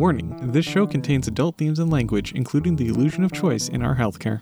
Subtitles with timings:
[0.00, 3.96] Warning this show contains adult themes and language, including the illusion of choice in our
[3.96, 4.40] healthcare.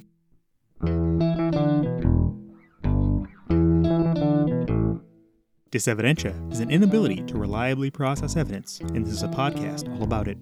[5.72, 10.28] Disevidentia is an inability to reliably process evidence, and this is a podcast all about
[10.28, 10.38] it.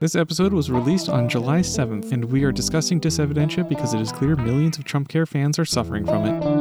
[0.00, 4.10] This episode was released on July 7th, and we are discussing Disevidentia because it is
[4.10, 6.53] clear millions of Trump Care fans are suffering from it.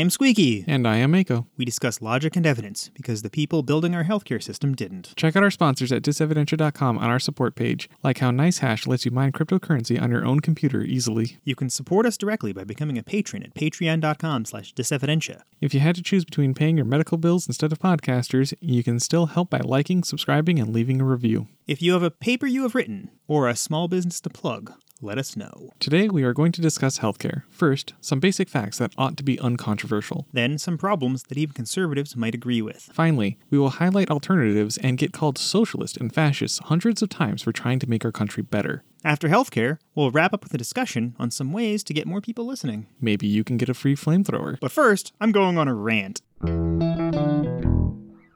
[0.00, 0.64] I am Squeaky.
[0.66, 1.46] And I am Mako.
[1.58, 5.12] We discuss logic and evidence because the people building our healthcare system didn't.
[5.14, 9.10] Check out our sponsors at disevidentia.com on our support page, like how NiceHash lets you
[9.10, 11.36] mine cryptocurrency on your own computer easily.
[11.44, 15.42] You can support us directly by becoming a patron at patreon.com slash disevidentia.
[15.60, 19.00] If you had to choose between paying your medical bills instead of podcasters, you can
[19.00, 21.48] still help by liking, subscribing, and leaving a review.
[21.66, 25.18] If you have a paper you have written or a small business to plug, let
[25.18, 25.70] us know.
[25.78, 27.42] Today, we are going to discuss healthcare.
[27.50, 30.26] First, some basic facts that ought to be uncontroversial.
[30.32, 32.90] Then some problems that even conservatives might agree with.
[32.92, 37.52] Finally, we will highlight alternatives and get called socialist and fascist hundreds of times for
[37.52, 38.84] trying to make our country better.
[39.02, 42.44] After healthcare, we'll wrap up with a discussion on some ways to get more people
[42.44, 42.86] listening.
[43.00, 44.60] Maybe you can get a free flamethrower.
[44.60, 46.20] But first, I'm going on a rant.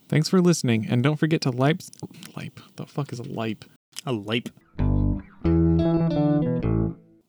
[0.09, 1.83] Thanks for listening, and don't forget to lipe.
[2.37, 2.61] Lipe.
[2.77, 3.65] The fuck is a lipe?
[4.07, 4.49] A lipe.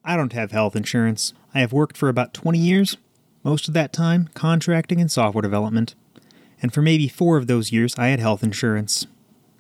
[0.04, 1.34] I don't have health insurance.
[1.54, 2.98] I have worked for about 20 years,
[3.44, 5.96] most of that time contracting and software development.
[6.62, 9.08] And for maybe four of those years, I had health insurance.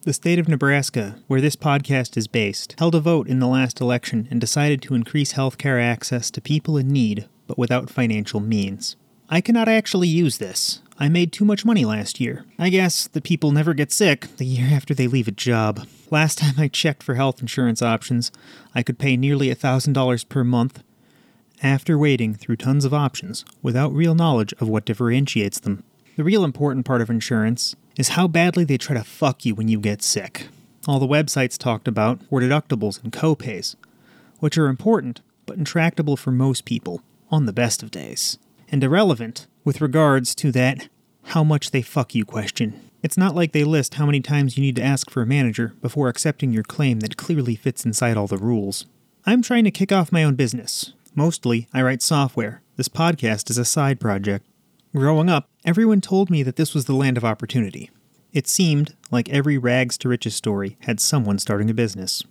[0.03, 3.81] The state of Nebraska, where this podcast is based, held a vote in the last
[3.81, 8.95] election and decided to increase healthcare access to people in need, but without financial means.
[9.30, 10.81] I cannot actually use this.
[10.98, 12.46] I made too much money last year.
[12.58, 15.86] I guess the people never get sick the year after they leave a job.
[16.10, 18.32] Last time I checked for health insurance options,
[18.74, 20.84] I could pay nearly $1,000 per month
[21.61, 25.84] after waiting through tons of options without real knowledge of what differentiates them.
[26.16, 29.67] The real important part of insurance is how badly they try to fuck you when
[29.67, 30.48] you get sick.
[30.88, 33.76] All the websites talked about were deductibles and copays,
[34.39, 38.38] which are important but intractable for most people on the best of days,
[38.70, 40.87] and irrelevant with regards to that
[41.30, 42.80] how much they fuck you question.
[43.02, 45.73] It's not like they list how many times you need to ask for a manager
[45.81, 48.86] before accepting your claim that clearly fits inside all the rules.
[49.25, 50.93] I'm trying to kick off my own business.
[51.15, 52.61] Mostly, I write software.
[52.77, 54.45] This podcast is a side project.
[54.95, 57.89] Growing up, everyone told me that this was the land of opportunity.
[58.33, 62.23] It seemed like every rags to riches story had someone starting a business.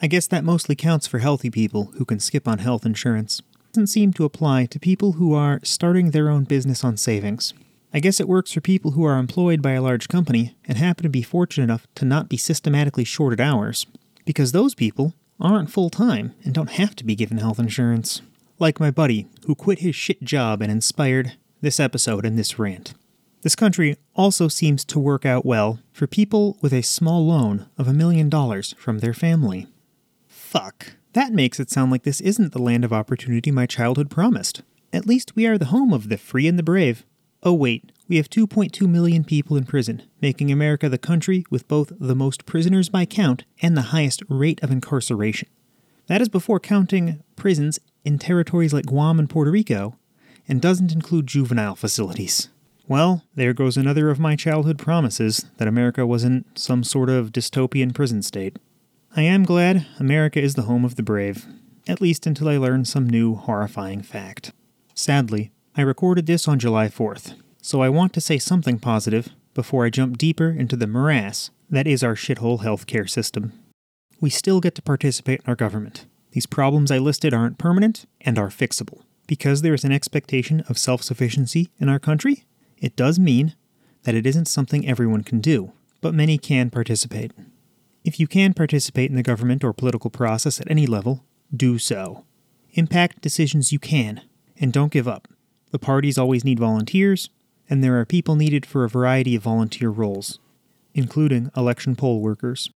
[0.00, 3.42] I guess that mostly counts for healthy people who can skip on health insurance.
[3.72, 7.54] Doesn't seem to apply to people who are starting their own business on savings.
[7.94, 11.04] I guess it works for people who are employed by a large company and happen
[11.04, 13.86] to be fortunate enough to not be systematically shorted hours,
[14.26, 18.20] because those people aren't full time and don't have to be given health insurance.
[18.58, 22.92] Like my buddy, who quit his shit job and inspired this episode and this rant.
[23.40, 27.88] This country also seems to work out well for people with a small loan of
[27.88, 29.66] a million dollars from their family.
[30.26, 30.96] Fuck.
[31.12, 34.62] That makes it sound like this isn't the land of opportunity my childhood promised.
[34.94, 37.04] At least we are the home of the free and the brave.
[37.42, 41.92] Oh, wait, we have 2.2 million people in prison, making America the country with both
[41.98, 45.48] the most prisoners by count and the highest rate of incarceration.
[46.06, 49.98] That is before counting prisons in territories like Guam and Puerto Rico,
[50.48, 52.48] and doesn't include juvenile facilities.
[52.88, 57.94] Well, there goes another of my childhood promises that America wasn't some sort of dystopian
[57.94, 58.58] prison state.
[59.14, 61.46] I am glad America is the home of the brave,
[61.86, 64.52] at least until I learn some new horrifying fact.
[64.94, 69.84] Sadly, I recorded this on July 4th, so I want to say something positive before
[69.84, 73.52] I jump deeper into the morass that is our shithole healthcare system.
[74.18, 76.06] We still get to participate in our government.
[76.30, 79.02] These problems I listed aren't permanent and are fixable.
[79.26, 82.44] Because there is an expectation of self sufficiency in our country,
[82.78, 83.56] it does mean
[84.04, 87.32] that it isn't something everyone can do, but many can participate.
[88.04, 92.24] If you can participate in the government or political process at any level, do so.
[92.72, 94.22] Impact decisions you can,
[94.56, 95.28] and don't give up.
[95.70, 97.30] The parties always need volunteers,
[97.70, 100.40] and there are people needed for a variety of volunteer roles,
[100.94, 102.70] including election poll workers.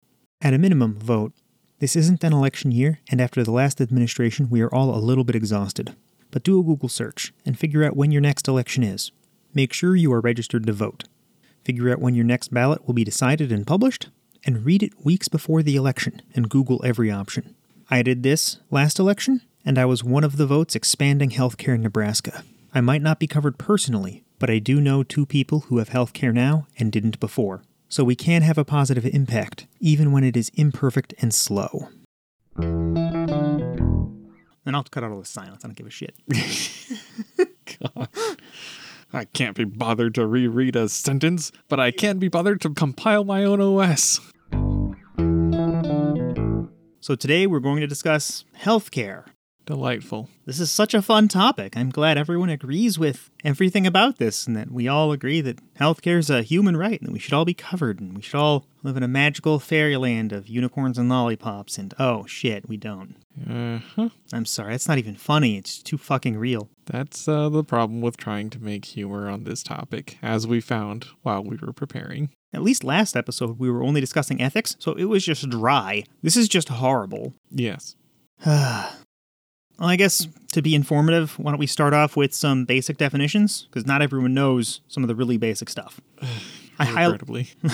[0.42, 1.32] At a minimum, vote.
[1.78, 5.24] This isn't an election year, and after the last administration, we are all a little
[5.24, 5.96] bit exhausted.
[6.30, 9.10] But do a Google search and figure out when your next election is.
[9.54, 11.04] Make sure you are registered to vote.
[11.64, 14.10] Figure out when your next ballot will be decided and published,
[14.46, 17.54] and read it weeks before the election and Google every option.
[17.90, 21.82] I did this last election, and I was one of the votes expanding healthcare in
[21.82, 22.44] Nebraska.
[22.74, 26.32] I might not be covered personally, but I do know two people who have healthcare
[26.34, 27.62] now and didn't before.
[27.88, 31.88] so we can have a positive impact, even when it is imperfect and slow.
[34.66, 35.64] And I'll cut out all the silence.
[35.64, 36.14] I don't give a shit.
[37.94, 38.08] God.
[39.12, 43.22] I can't be bothered to reread a sentence, but I can be bothered to compile
[43.22, 44.20] my own OS.
[47.04, 49.26] So today we're going to discuss healthcare.
[49.66, 50.30] Delightful.
[50.46, 51.76] This is such a fun topic.
[51.76, 56.16] I'm glad everyone agrees with everything about this and that we all agree that healthcare
[56.16, 58.64] is a human right and that we should all be covered and we should all
[58.82, 63.16] live in a magical fairyland of unicorns and lollipops and oh shit, we don't.
[63.46, 64.08] Uh huh.
[64.32, 65.58] I'm sorry, that's not even funny.
[65.58, 66.70] It's too fucking real.
[66.86, 71.08] That's uh, the problem with trying to make humor on this topic, as we found
[71.20, 72.30] while we were preparing.
[72.54, 76.04] At least last episode we were only discussing ethics, so it was just dry.
[76.22, 77.34] This is just horrible.
[77.50, 77.96] Yes.
[79.76, 83.66] Well, I guess to be informative, why don't we start off with some basic definitions?
[83.68, 86.00] Because not everyone knows some of the really basic stuff.
[86.78, 86.84] I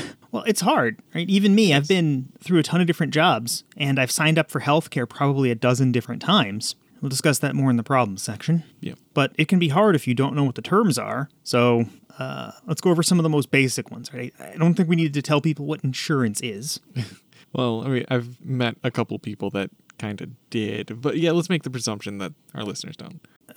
[0.33, 1.29] well, it's hard, right?
[1.29, 4.61] Even me, I've been through a ton of different jobs, and I've signed up for
[4.61, 6.75] healthcare probably a dozen different times.
[7.01, 8.65] We'll discuss that more in the problems section.
[8.81, 8.99] Yep.
[9.15, 11.29] But it can be hard if you don't know what the terms are.
[11.45, 11.87] So
[12.21, 14.33] uh, let's go over some of the most basic ones, right?
[14.39, 16.79] I don't think we need to tell people what insurance is.
[17.53, 21.49] Well, I mean, I've met a couple people that kind of did, but yeah, let's
[21.49, 23.21] make the presumption that our listeners don't.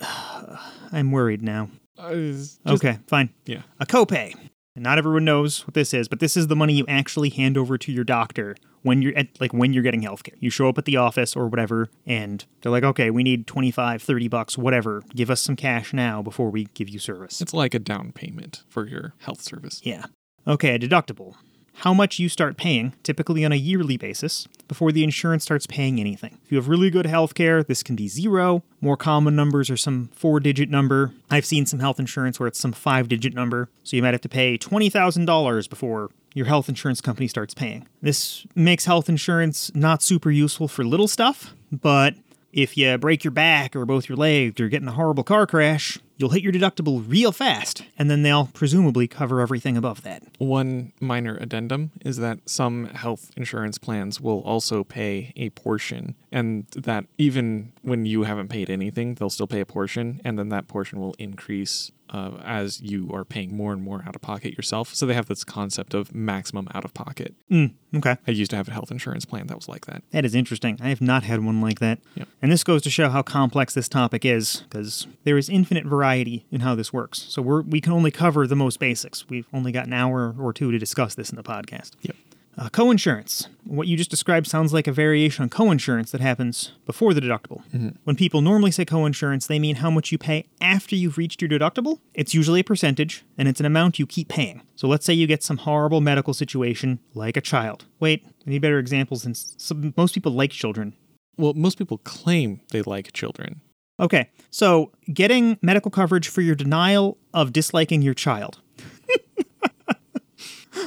[0.92, 1.68] I'm worried now.
[1.96, 3.32] Uh, just- okay, fine.
[3.46, 3.62] Yeah.
[3.78, 4.34] A copay.
[4.74, 7.56] And not everyone knows what this is, but this is the money you actually hand
[7.56, 10.34] over to your doctor when you're at like when you're getting healthcare.
[10.38, 14.02] You show up at the office or whatever and they're like, "Okay, we need 25,
[14.02, 15.02] 30 bucks, whatever.
[15.14, 18.62] Give us some cash now before we give you service." It's like a down payment
[18.68, 19.80] for your health service.
[19.82, 20.04] Yeah.
[20.46, 21.34] Okay, a deductible.
[21.78, 26.00] How much you start paying, typically on a yearly basis, before the insurance starts paying
[26.00, 26.38] anything.
[26.44, 28.62] If you have really good health care, this can be zero.
[28.80, 31.12] More common numbers are some four digit number.
[31.30, 34.20] I've seen some health insurance where it's some five digit number, so you might have
[34.22, 37.86] to pay $20,000 before your health insurance company starts paying.
[38.02, 42.14] This makes health insurance not super useful for little stuff, but
[42.54, 45.46] if you break your back or both your legs or get in a horrible car
[45.46, 50.22] crash, you'll hit your deductible real fast, and then they'll presumably cover everything above that.
[50.38, 56.66] One minor addendum is that some health insurance plans will also pay a portion, and
[56.76, 60.68] that even when you haven't paid anything, they'll still pay a portion, and then that
[60.68, 64.94] portion will increase uh, as you are paying more and more out of pocket yourself.
[64.94, 67.34] So they have this concept of maximum out of pocket.
[67.50, 68.16] Mm, okay.
[68.26, 70.04] I used to have a health insurance plan that was like that.
[70.12, 70.78] That is interesting.
[70.80, 71.98] I have not had one like that.
[72.14, 72.28] Yep.
[72.40, 76.46] And this goes to show how complex this topic is, because there is infinite variety
[76.52, 77.26] in how this works.
[77.28, 79.28] So we're, we can only cover the most basics.
[79.28, 81.92] We've only got an hour or two to discuss this in the podcast.
[82.02, 82.14] Yep.
[82.56, 83.48] Uh, coinsurance.
[83.64, 87.62] What you just described sounds like a variation on coinsurance that happens before the deductible.
[88.04, 91.48] When people normally say coinsurance, they mean how much you pay after you've reached your
[91.48, 91.98] deductible.
[92.12, 94.62] It's usually a percentage, and it's an amount you keep paying.
[94.76, 97.86] So let's say you get some horrible medical situation, like a child.
[97.98, 100.94] Wait, I need better examples since some, most people like children.
[101.36, 103.60] Well, most people claim they like children.
[103.98, 108.60] Okay, so getting medical coverage for your denial of disliking your child.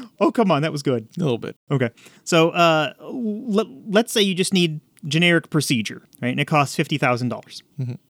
[0.20, 1.08] oh, come on, that was good.
[1.18, 1.56] A little bit.
[1.72, 1.90] Okay.
[2.24, 6.30] So uh, let, let's say you just need generic procedure, right?
[6.30, 7.30] And it costs $50,000.
[7.30, 7.62] dollars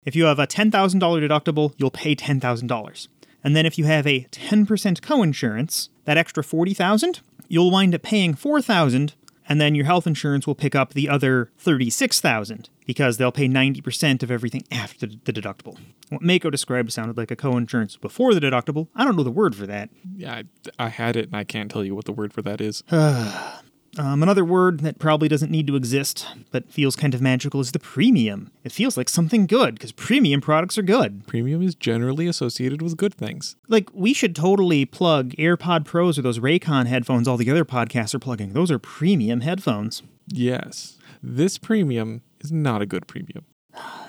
[0.06, 3.08] If you have a $10,000 deductible, you'll pay $10,000.
[3.44, 4.66] And then if you have a 10%
[5.02, 9.14] coinsurance, that extra 40,000, you'll wind up paying 4,000
[9.50, 14.24] and then your health insurance will pick up the other 36,000 because they'll pay 90%
[14.24, 15.78] of everything after the deductible.
[16.10, 18.88] What Mako described sounded like a co-insurance before the deductible.
[18.96, 19.90] I don't know the word for that.
[20.16, 20.36] Yeah,
[20.80, 22.84] I, I had it, and I can't tell you what the word for that is.
[23.98, 27.72] Um, another word that probably doesn't need to exist, but feels kind of magical, is
[27.72, 28.52] the premium.
[28.64, 31.26] It feels like something good, because premium products are good.
[31.28, 33.56] Premium is generally associated with good things.
[33.68, 38.14] Like, we should totally plug AirPod Pros or those Raycon headphones all the other podcasts
[38.14, 38.54] are plugging.
[38.54, 40.04] Those are premium headphones.
[40.28, 43.44] Yes, this premium is not a good premium.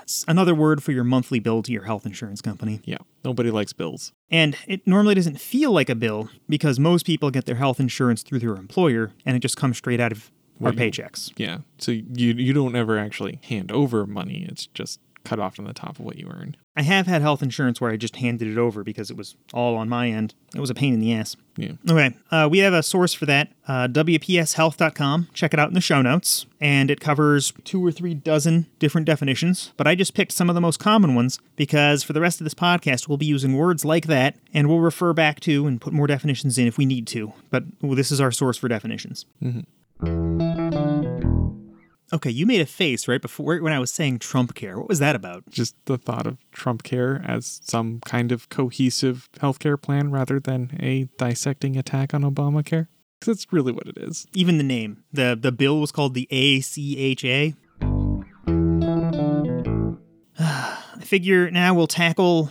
[0.03, 2.81] It's another word for your monthly bill to your health insurance company.
[2.85, 4.13] Yeah, nobody likes bills.
[4.31, 8.23] And it normally doesn't feel like a bill because most people get their health insurance
[8.23, 11.33] through their employer and it just comes straight out of our Well, you- paychecks.
[11.37, 14.47] Yeah, so you you don't ever actually hand over money.
[14.49, 16.57] It's just cut off on the top of what you earn.
[16.77, 19.77] I have had health insurance where I just handed it over because it was all
[19.77, 20.35] on my end.
[20.55, 21.37] It was a pain in the ass.
[21.57, 21.73] Yeah.
[21.89, 25.29] Okay, uh, we have a source for that, uh, WPShealth.com.
[25.35, 26.47] Check it out in the show notes.
[26.61, 29.73] And it covers two or three dozen different definitions.
[29.77, 32.45] But I just picked some of the most common ones because for the rest of
[32.45, 35.93] this podcast, we'll be using words like that and we'll refer back to and put
[35.93, 37.33] more definitions in if we need to.
[37.51, 39.27] But well, this is our source for definitions.
[42.13, 44.77] Okay, you made a face right before when I was saying Trump care.
[44.77, 45.49] What was that about?
[45.49, 50.77] Just the thought of Trump Care as some kind of cohesive healthcare plan rather than
[50.81, 52.89] a dissecting attack on Obamacare.
[53.21, 54.27] Because that's really what it is.
[54.35, 55.05] Even the name.
[55.13, 57.55] The the bill was called the ACHA.
[60.39, 62.51] I figure now we'll tackle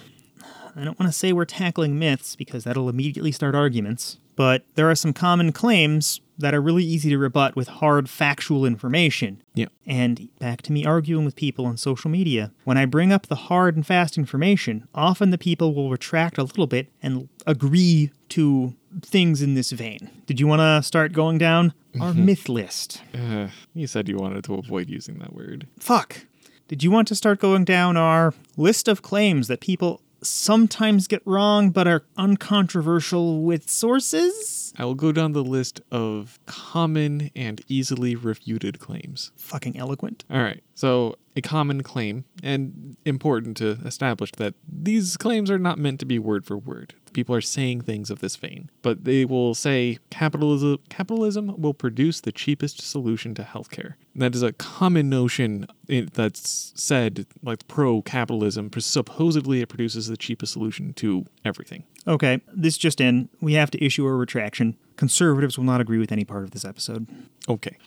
[0.76, 4.90] I don't want to say we're tackling myths because that'll immediately start arguments, but there
[4.90, 9.44] are some common claims that are really easy to rebut with hard factual information.
[9.54, 9.66] Yeah.
[9.86, 12.54] And back to me arguing with people on social media.
[12.64, 16.44] When I bring up the hard and fast information, often the people will retract a
[16.44, 20.10] little bit and agree to things in this vein.
[20.26, 23.04] Did you want to start going down our myth list?
[23.14, 25.68] Uh, you said you wanted to avoid using that word.
[25.82, 26.28] Fuck.
[26.70, 31.22] Did you want to start going down our list of claims that people sometimes get
[31.26, 34.74] wrong but are uncontroversial with sources?
[34.78, 39.32] I will go down the list of common and easily refuted claims.
[39.38, 40.24] Fucking eloquent.
[40.30, 40.62] All right.
[40.76, 46.06] So, a common claim, and important to establish that these claims are not meant to
[46.06, 46.96] be word for word.
[47.10, 52.22] People are saying things of this vein, but they will say capitalism capitalism will produce
[52.22, 53.96] the cheapest solution to healthcare.
[54.16, 58.70] That is a common notion that's said like pro capitalism.
[58.78, 61.84] Supposedly, it produces the cheapest solution to everything.
[62.08, 63.30] Okay, this just in.
[63.42, 64.78] We have to issue a retraction.
[64.96, 67.08] Conservatives will not agree with any part of this episode.
[67.48, 67.78] Okay.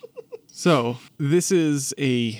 [0.55, 2.39] So this is a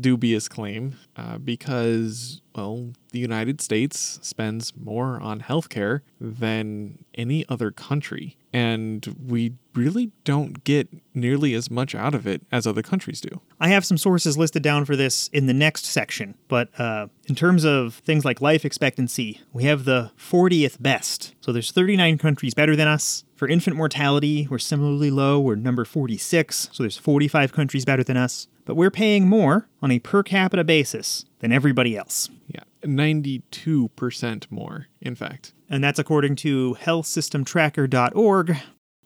[0.00, 7.70] dubious claim uh, because, well, the United States spends more on healthcare than any other
[7.70, 13.20] country, and we really don't get nearly as much out of it as other countries
[13.20, 13.40] do.
[13.60, 17.36] I have some sources listed down for this in the next section, but uh, in
[17.36, 21.34] terms of things like life expectancy, we have the 40th best.
[21.40, 23.24] So there's 39 countries better than us.
[23.36, 25.40] For infant mortality, we're similarly low.
[25.40, 28.48] We're number 46, so there's 45 countries better than us.
[28.64, 32.30] But we're paying more on a per capita basis than everybody else.
[32.46, 35.52] Yeah, 92% more, in fact.
[35.68, 38.56] And that's according to healthsystemtracker.org.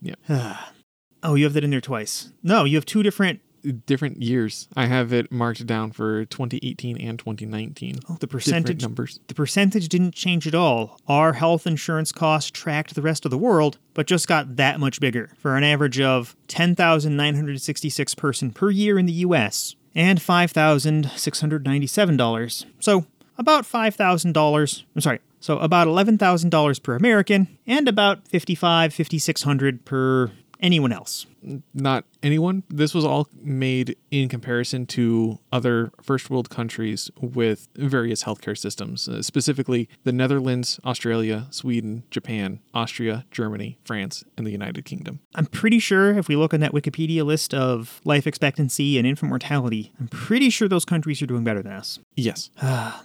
[0.01, 0.15] Yeah.
[1.23, 2.33] oh, you have that in there twice.
[2.43, 3.41] No, you have two different.
[3.87, 4.69] Different years.
[4.77, 7.97] I have it marked down for 2018 and 2019.
[8.09, 8.83] Oh, the percentage.
[8.83, 9.21] numbers.
[9.27, 10.99] The percentage didn't change at all.
[11.07, 15.01] Our health insurance costs tracked the rest of the world, but just got that much
[15.01, 22.65] bigger for an average of 10,966 person per year in the US and $5,697.
[22.81, 23.07] So,
[23.37, 24.83] about $5,000.
[24.95, 25.21] I'm sorry.
[25.41, 31.27] So, about $11,000 per American and about 55, 5600 per anyone else.
[31.73, 32.65] not anyone.
[32.69, 39.09] This was all made in comparison to other first world countries with various healthcare systems,
[39.09, 45.21] uh, specifically the Netherlands, Australia, Sweden, Japan, Austria, Germany, France, and the United Kingdom.
[45.35, 49.31] I'm pretty sure if we look on that Wikipedia list of life expectancy and infant
[49.31, 52.01] mortality, I'm pretty sure those countries are doing better than us.
[52.17, 52.51] Yes.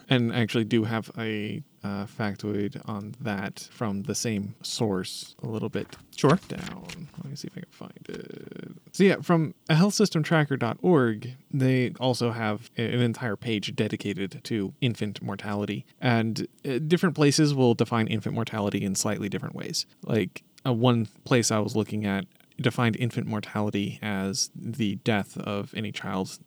[0.09, 5.47] and I actually do have a uh, factoid on that from the same source a
[5.47, 6.39] little bit Sure.
[6.47, 7.07] down.
[7.17, 8.71] Let me see if I can find it.
[8.93, 16.47] So yeah, from healthsystemtracker.org, they also have an entire page dedicated to infant mortality, and
[16.67, 19.85] uh, different places will define infant mortality in slightly different ways.
[20.05, 22.25] Like uh, one place I was looking at
[22.59, 26.37] defined infant mortality as the death of any child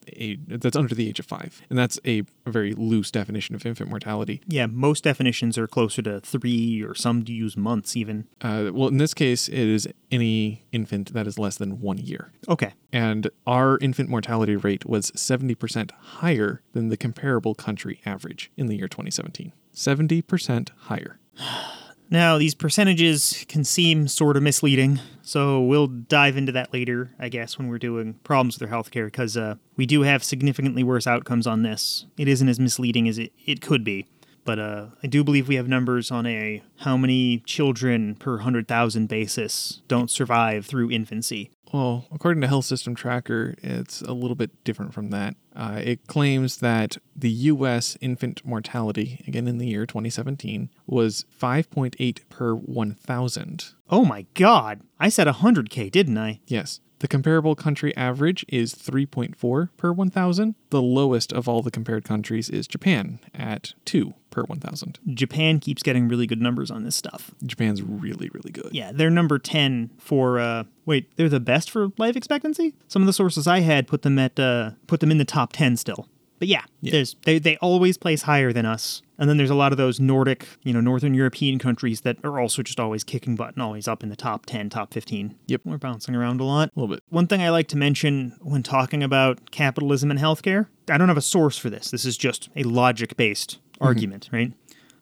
[0.48, 4.40] that's under the age of five, and that's a, very loose definition of infant mortality.
[4.46, 8.28] Yeah, most definitions are closer to three, or some do use months even.
[8.40, 12.32] Uh, well, in this case, it is any infant that is less than one year.
[12.48, 12.74] Okay.
[12.92, 18.76] And our infant mortality rate was 70% higher than the comparable country average in the
[18.76, 19.52] year 2017.
[19.74, 21.18] 70% higher.
[22.08, 27.28] Now, these percentages can seem sort of misleading, so we'll dive into that later, I
[27.28, 31.08] guess, when we're doing problems with our healthcare, because uh, we do have significantly worse
[31.08, 32.06] outcomes on this.
[32.16, 34.06] It isn't as misleading as it, it could be.
[34.44, 39.08] But uh, I do believe we have numbers on a how many children per 100,000
[39.08, 41.50] basis don't survive through infancy.
[41.72, 45.34] Well, according to Health System Tracker, it's a little bit different from that.
[45.54, 47.98] Uh, it claims that the U.S.
[48.00, 53.74] infant mortality, again in the year 2017, was 5.8 per 1,000.
[53.90, 54.82] Oh my god!
[55.00, 56.40] I said 100k, didn't I?
[56.46, 56.80] Yes.
[57.00, 60.54] The comparable country average is 3.4 per 1,000.
[60.70, 64.98] The lowest of all the compared countries is Japan at 2 per 1,000.
[65.12, 67.32] Japan keeps getting really good numbers on this stuff.
[67.44, 68.70] Japan's really, really good.
[68.72, 72.74] Yeah, they're number 10 for uh wait, they're the best for life expectancy?
[72.88, 75.52] Some of the sources I had put them at uh put them in the top
[75.52, 76.08] 10 still.
[76.38, 76.92] But yeah, Yeah.
[76.92, 79.02] there's they they always place higher than us.
[79.18, 82.38] And then there's a lot of those Nordic, you know, Northern European countries that are
[82.38, 85.34] also just always kicking butt and always up in the top 10, top 15.
[85.46, 85.62] Yep.
[85.64, 86.68] We're bouncing around a lot.
[86.76, 87.02] A little bit.
[87.08, 91.16] One thing I like to mention when talking about capitalism and healthcare, I don't have
[91.16, 91.90] a source for this.
[91.90, 94.52] This is just a logic based argument, right?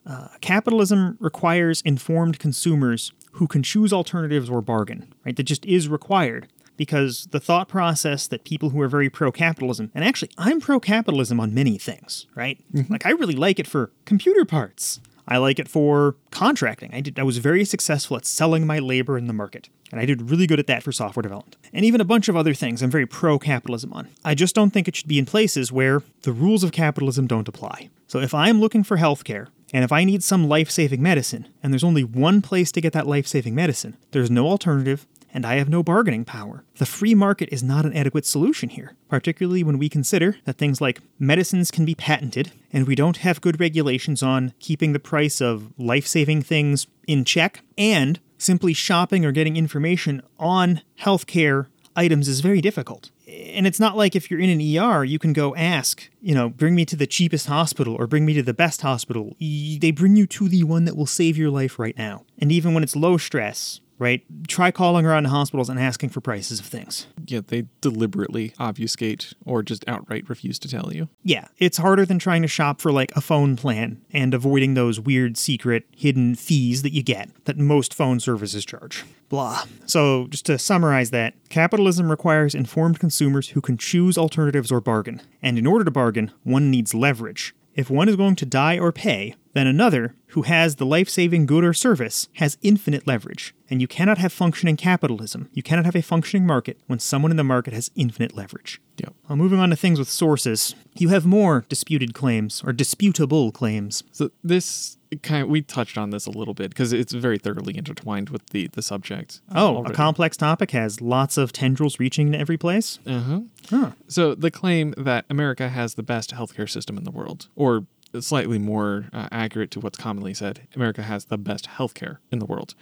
[0.07, 5.35] Uh, capitalism requires informed consumers who can choose alternatives or bargain, right?
[5.35, 9.91] That just is required because the thought process that people who are very pro capitalism,
[9.95, 12.59] and actually, I'm pro capitalism on many things, right?
[12.73, 12.93] Mm-hmm.
[12.93, 15.01] Like, I really like it for computer parts.
[15.27, 16.93] I like it for contracting.
[16.93, 19.69] I did I was very successful at selling my labor in the market.
[19.91, 21.57] And I did really good at that for software development.
[21.73, 24.09] And even a bunch of other things I'm very pro capitalism on.
[24.25, 27.49] I just don't think it should be in places where the rules of capitalism don't
[27.49, 27.91] apply.
[28.07, 31.73] So if I'm looking for healthcare and if I need some life saving medicine, and
[31.73, 35.57] there's only one place to get that life saving medicine, there's no alternative, and I
[35.57, 36.65] have no bargaining power.
[36.77, 40.81] The free market is not an adequate solution here, particularly when we consider that things
[40.81, 45.41] like medicines can be patented, and we don't have good regulations on keeping the price
[45.41, 52.29] of life saving things in check, and simply shopping or getting information on healthcare items
[52.29, 53.11] is very difficult.
[53.27, 56.49] And it's not like if you're in an ER, you can go ask, you know,
[56.49, 59.37] bring me to the cheapest hospital or bring me to the best hospital.
[59.41, 62.25] They bring you to the one that will save your life right now.
[62.39, 66.21] And even when it's low stress, right, try calling around to hospitals and asking for
[66.21, 67.07] prices of things.
[67.27, 71.09] Yeah, they deliberately obfuscate or just outright refuse to tell you.
[71.23, 75.01] Yeah, it's harder than trying to shop for like a phone plan and avoiding those
[75.01, 79.05] weird secret hidden fees that you get that most phone services charge.
[79.29, 79.65] Blah.
[79.87, 85.23] So, just to summarize that, capitalism requires informed consumers who can choose alternatives or bargain.
[85.43, 87.55] And in order to bargain, one needs leverage.
[87.75, 91.47] If one is going to die or pay, then another, who has the life saving
[91.47, 93.55] good or service, has infinite leverage.
[93.69, 97.37] And you cannot have functioning capitalism, you cannot have a functioning market when someone in
[97.37, 98.81] the market has infinite leverage.
[98.97, 99.09] Yeah.
[99.29, 104.05] Well, moving on to things with sources, you have more disputed claims, or disputable claims.
[104.13, 107.77] So this kind of, we touched on this a little bit because it's very thoroughly
[107.77, 109.41] intertwined with the the subject.
[109.55, 112.99] Oh, a complex topic has lots of tendrils reaching to every place?
[113.07, 113.41] Uh-huh.
[113.71, 113.91] Huh.
[114.09, 117.87] So the claim that America has the best healthcare system in the world, or
[118.21, 122.47] slightly more uh, accurate to what's commonly said, America has the best healthcare in the
[122.47, 122.75] world.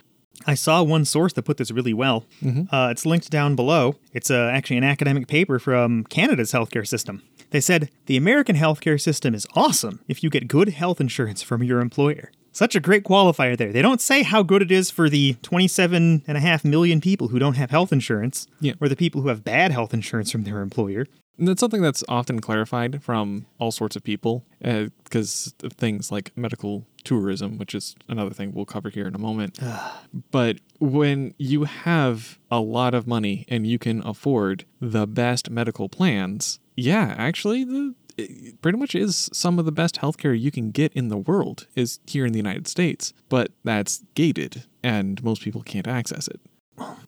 [0.47, 2.25] I saw one source that put this really well.
[2.71, 3.97] Uh, it's linked down below.
[4.13, 7.23] It's uh, actually an academic paper from Canada's healthcare system.
[7.51, 11.63] They said the American healthcare system is awesome if you get good health insurance from
[11.63, 12.33] your employer.
[12.55, 13.73] Such a great qualifier there.
[13.73, 17.71] They don't say how good it is for the 27.5 million people who don't have
[17.71, 18.75] health insurance, Yeah.
[18.81, 21.07] or the people who have bad health insurance from their employer.
[21.39, 26.13] And that's something that's often clarified from all sorts of people uh, because of things
[26.13, 29.59] like medical tourism, which is another thing we'll cover here in a moment.
[30.31, 35.89] but when you have a lot of money and you can afford the best medical
[35.89, 40.71] plans, yeah, actually, the it pretty much is some of the best healthcare you can
[40.71, 45.43] get in the world is here in the United States, but that's gated and most
[45.43, 46.41] people can't access it.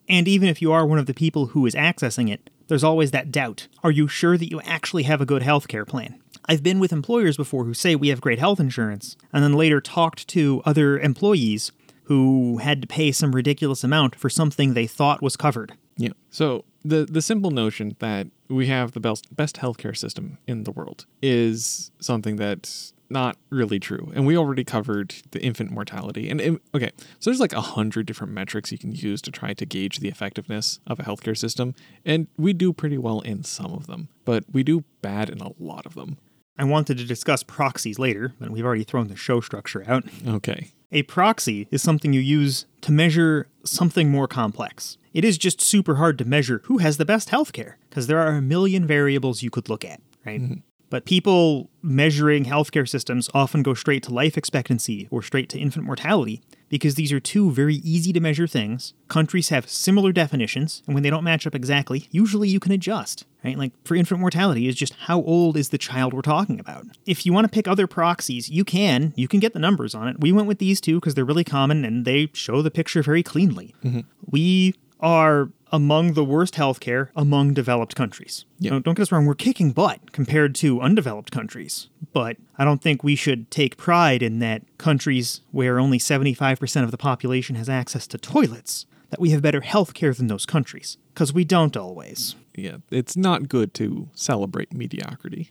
[0.08, 3.10] And even if you are one of the people who is accessing it, there's always
[3.10, 3.68] that doubt.
[3.82, 6.20] Are you sure that you actually have a good healthcare plan?
[6.46, 9.80] I've been with employers before who say we have great health insurance, and then later
[9.80, 11.72] talked to other employees
[12.04, 15.72] who had to pay some ridiculous amount for something they thought was covered.
[15.96, 16.12] Yeah.
[16.30, 20.72] So the the simple notion that we have the best best healthcare system in the
[20.72, 24.12] world is something that's not really true.
[24.14, 26.28] And we already covered the infant mortality.
[26.28, 29.54] And and- okay, so there's like a hundred different metrics you can use to try
[29.54, 31.74] to gauge the effectiveness of a healthcare system,
[32.04, 35.52] and we do pretty well in some of them, but we do bad in a
[35.58, 36.18] lot of them.
[36.58, 40.04] I wanted to discuss proxies later, but we've already thrown the show structure out.
[40.26, 40.70] Okay.
[40.92, 44.96] A proxy is something you use to measure something more complex.
[45.12, 48.36] It is just super hard to measure who has the best healthcare because there are
[48.36, 50.40] a million variables you could look at, right?
[50.40, 50.60] Mm-hmm.
[50.94, 55.86] But people measuring healthcare systems often go straight to life expectancy or straight to infant
[55.86, 58.94] mortality because these are two very easy to measure things.
[59.08, 63.26] Countries have similar definitions, and when they don't match up exactly, usually you can adjust,
[63.44, 63.58] right?
[63.58, 66.86] Like for infant mortality is just how old is the child we're talking about.
[67.06, 69.12] If you want to pick other proxies, you can.
[69.16, 70.20] You can get the numbers on it.
[70.20, 73.24] We went with these two because they're really common and they show the picture very
[73.24, 73.74] cleanly.
[73.82, 74.02] Mm-hmm.
[74.30, 78.44] We are among the worst healthcare among developed countries.
[78.60, 78.70] Yeah.
[78.70, 81.88] Don't, don't get us wrong, we're kicking butt compared to undeveloped countries.
[82.12, 86.92] But I don't think we should take pride in that countries where only 75% of
[86.92, 90.96] the population has access to toilets, that we have better healthcare than those countries.
[91.12, 92.36] Because we don't always.
[92.54, 95.50] Yeah, it's not good to celebrate mediocrity.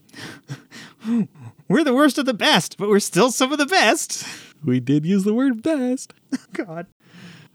[1.68, 4.26] We're the worst of the best, but we're still some of the best.
[4.64, 6.14] We did use the word best.
[6.54, 6.88] God.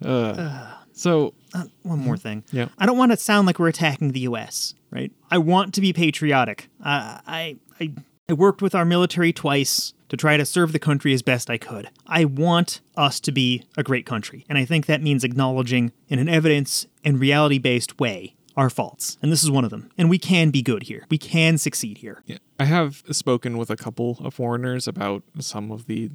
[0.04, 2.44] Uh, so, Uh, one more thing.
[2.52, 2.68] Yeah.
[2.78, 4.74] I don't want to sound like we're attacking the U.S.
[4.90, 5.12] Right?
[5.30, 6.68] I want to be patriotic.
[6.80, 7.92] Uh, I I
[8.28, 11.58] I worked with our military twice to try to serve the country as best I
[11.58, 11.90] could.
[12.06, 16.18] I want us to be a great country, and I think that means acknowledging in
[16.18, 19.88] an evidence and reality based way our faults, and this is one of them.
[19.96, 21.06] And we can be good here.
[21.08, 22.24] We can succeed here.
[22.26, 22.38] Yeah.
[22.58, 26.10] I have spoken with a couple of foreigners about some of the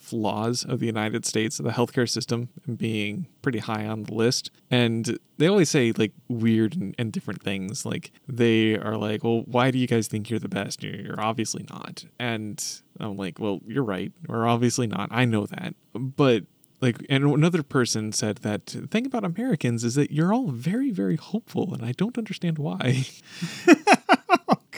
[0.00, 4.50] flaws of the United States, the healthcare system being pretty high on the list.
[4.70, 7.84] And they always say like weird and, and different things.
[7.86, 10.82] Like they are like, well, why do you guys think you're the best?
[10.82, 12.04] You're, you're obviously not.
[12.18, 12.64] And
[13.00, 14.12] I'm like, well, you're right.
[14.26, 15.08] We're obviously not.
[15.10, 15.74] I know that.
[15.92, 16.44] But
[16.80, 20.92] like and another person said that the thing about Americans is that you're all very
[20.92, 23.04] very hopeful and I don't understand why.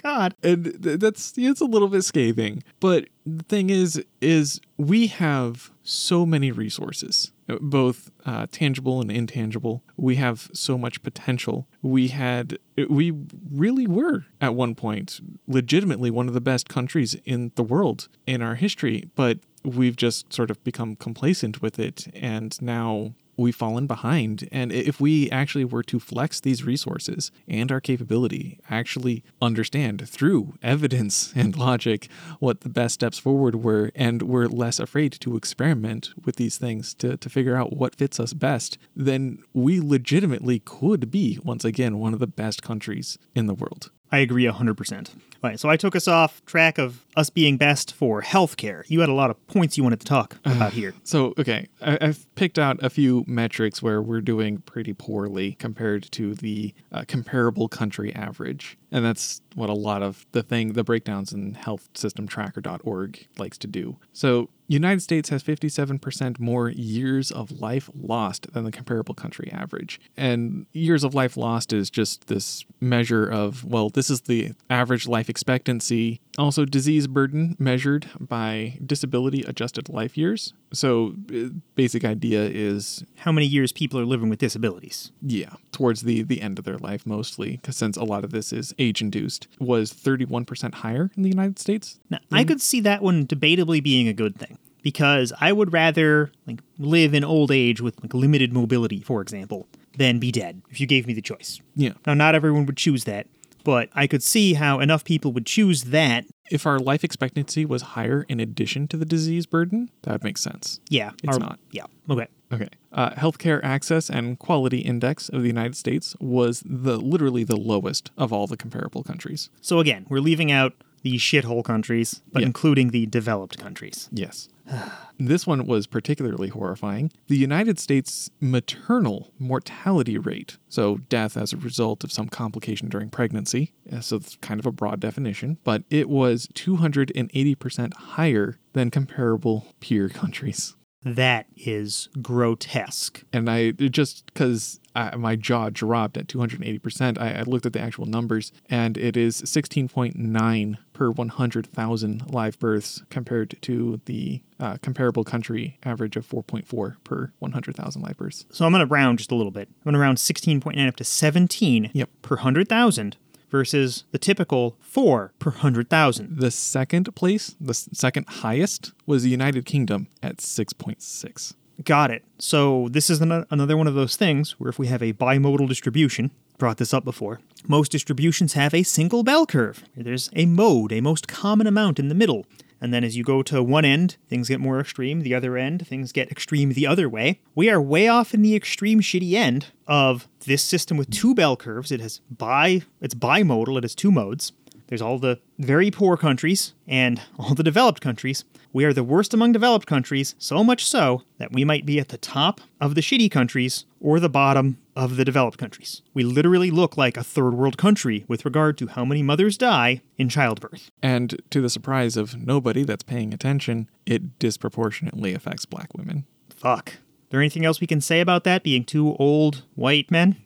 [0.02, 0.34] God.
[0.42, 2.62] and that's it's a little bit scathing.
[2.80, 9.10] But the thing is is we have so many resources uh, both uh, tangible and
[9.10, 9.82] intangible.
[9.96, 11.66] We have so much potential.
[11.82, 12.58] We had
[12.88, 13.12] we
[13.50, 18.42] really were at one point legitimately one of the best countries in the world in
[18.42, 19.10] our history.
[19.14, 22.06] But we've just sort of become complacent with it.
[22.14, 24.48] And now we've fallen behind.
[24.52, 30.54] And if we actually were to flex these resources and our capability, actually understand through
[30.62, 36.10] evidence and logic what the best steps forward were, and we're less afraid to experiment
[36.24, 41.10] with these things to, to figure out what fits us best, then we legitimately could
[41.10, 43.90] be, once again, one of the best countries in the world.
[44.12, 45.10] I agree 100%.
[45.42, 48.82] Right, so I took us off track of us being best for healthcare.
[48.88, 50.94] You had a lot of points you wanted to talk about here.
[51.02, 56.10] So, okay, I, I've picked out a few metrics where we're doing pretty poorly compared
[56.12, 58.76] to the uh, comparable country average.
[58.92, 63.96] And that's what a lot of the thing, the breakdowns in healthsystemtracker.org likes to do.
[64.12, 70.00] So, United States has 57% more years of life lost than the comparable country average.
[70.16, 75.08] And years of life lost is just this measure of, well, this is the average
[75.08, 76.20] life expectancy.
[76.36, 80.52] Also, disease burden measured by disability adjusted life years.
[80.72, 85.10] So, uh, basic idea is How many years people are living with disabilities?
[85.22, 88.52] yeah, towards the the end of their life mostly, because since a lot of this
[88.52, 91.98] is age induced, was 31% higher in the United States.
[92.10, 96.32] Now, I could see that one debatably being a good thing because I would rather
[96.46, 100.80] like live in old age with like limited mobility, for example, than be dead if
[100.80, 101.60] you gave me the choice.
[101.74, 101.92] Yeah.
[102.06, 103.26] Now, not everyone would choose that,
[103.64, 106.24] but I could see how enough people would choose that.
[106.50, 110.36] If our life expectancy was higher in addition to the disease burden, that would make
[110.38, 110.80] sense.
[110.88, 111.58] Yeah, It's or- not.
[111.70, 111.84] Yeah.
[112.08, 112.26] Okay.
[112.52, 112.68] Okay.
[112.92, 118.10] Uh, healthcare access and quality index of the United States was the literally the lowest
[118.18, 119.48] of all the comparable countries.
[119.60, 122.46] So again, we're leaving out the shithole countries, but Yeah.
[122.46, 124.08] including the developed countries.
[124.12, 124.48] Yes.
[125.18, 127.12] this one was particularly horrifying.
[127.28, 133.10] The United States maternal mortality rate, so death as a result of some complication during
[133.10, 138.90] pregnancy, uh, so it's kind of a broad definition, but it was 280% higher than
[138.90, 140.76] comparable peer countries.
[141.02, 143.24] That is grotesque.
[143.32, 144.80] And I just because
[145.16, 149.40] my jaw dropped at 280%, I, I looked at the actual numbers, and it is
[149.42, 157.32] 16.9 per 100,000 live births compared to the uh, comparable country average of 4.4 per
[157.38, 158.44] 100,000 live births.
[158.50, 159.68] So I'm going to round just a little bit.
[159.68, 162.10] I'm going to round 16.9 up to 17 Yep.
[162.22, 163.16] per 100,000
[163.50, 166.38] versus the typical 4 per 100,000.
[166.38, 171.54] The second place, the second highest, was the United Kingdom at 6.6.
[171.84, 172.24] Got it.
[172.38, 175.68] So this is ano- another one of those things where if we have a bimodal
[175.68, 179.82] distribution, brought this up before, most distributions have a single bell curve.
[179.96, 182.46] There's a mode, a most common amount in the middle.
[182.80, 185.20] And then as you go to one end, things get more extreme.
[185.20, 187.40] The other end, things get extreme the other way.
[187.54, 191.56] We are way off in the extreme shitty end of this system with two bell
[191.56, 191.92] curves.
[191.92, 194.52] It has bi it's bimodal, it has two modes.
[194.90, 198.44] There's all the very poor countries and all the developed countries.
[198.72, 202.08] We are the worst among developed countries, so much so that we might be at
[202.08, 206.02] the top of the shitty countries or the bottom of the developed countries.
[206.12, 210.02] We literally look like a third world country with regard to how many mothers die
[210.18, 210.90] in childbirth.
[211.00, 216.26] And to the surprise of nobody that's paying attention, it disproportionately affects black women.
[216.48, 216.94] Fuck.
[217.30, 220.36] there anything else we can say about that being two old white men?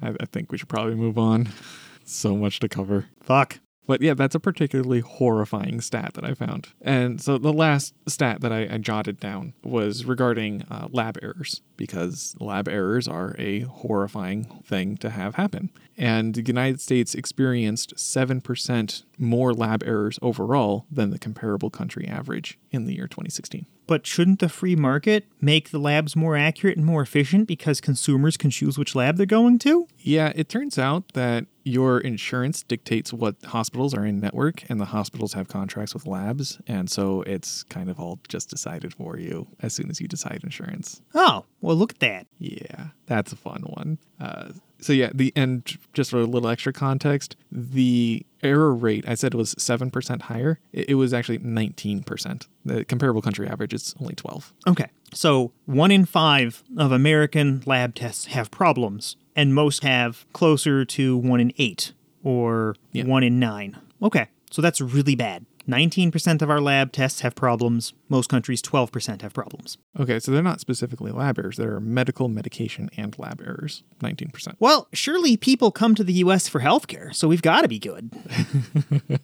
[0.00, 1.50] I, I think we should probably move on.
[2.04, 3.06] so much to cover.
[3.22, 3.60] Fuck.
[3.90, 6.68] But yeah, that's a particularly horrifying stat that I found.
[6.80, 11.60] And so the last stat that I, I jotted down was regarding uh, lab errors,
[11.76, 15.70] because lab errors are a horrifying thing to have happen.
[16.00, 22.58] And the United States experienced 7% more lab errors overall than the comparable country average
[22.70, 23.66] in the year 2016.
[23.86, 28.38] But shouldn't the free market make the labs more accurate and more efficient because consumers
[28.38, 29.88] can choose which lab they're going to?
[29.98, 34.86] Yeah, it turns out that your insurance dictates what hospitals are in network, and the
[34.86, 36.58] hospitals have contracts with labs.
[36.66, 40.40] And so it's kind of all just decided for you as soon as you decide
[40.44, 41.02] insurance.
[41.14, 42.26] Oh, well, look at that.
[42.38, 43.98] Yeah, that's a fun one.
[44.18, 49.14] Uh, So yeah, the and just for a little extra context, the error rate I
[49.14, 50.58] said was seven percent higher.
[50.72, 52.48] It, it was actually nineteen percent.
[52.64, 54.52] The comparable country average is only twelve.
[54.66, 54.86] Okay.
[55.12, 61.16] So one in five of American lab tests have problems, and most have closer to
[61.16, 63.04] one in eight or Yeah.
[63.04, 63.76] one in nine.
[64.02, 64.28] Okay.
[64.50, 65.46] So that's really bad.
[65.66, 67.92] 19% of our lab tests have problems.
[68.08, 69.78] Most countries, 12% have problems.
[69.98, 71.56] Okay, so they're not specifically lab errors.
[71.56, 73.82] They're medical, medication, and lab errors.
[74.02, 74.56] Nineteen percent.
[74.58, 78.10] Well, surely people come to the US for healthcare, so we've got to be good.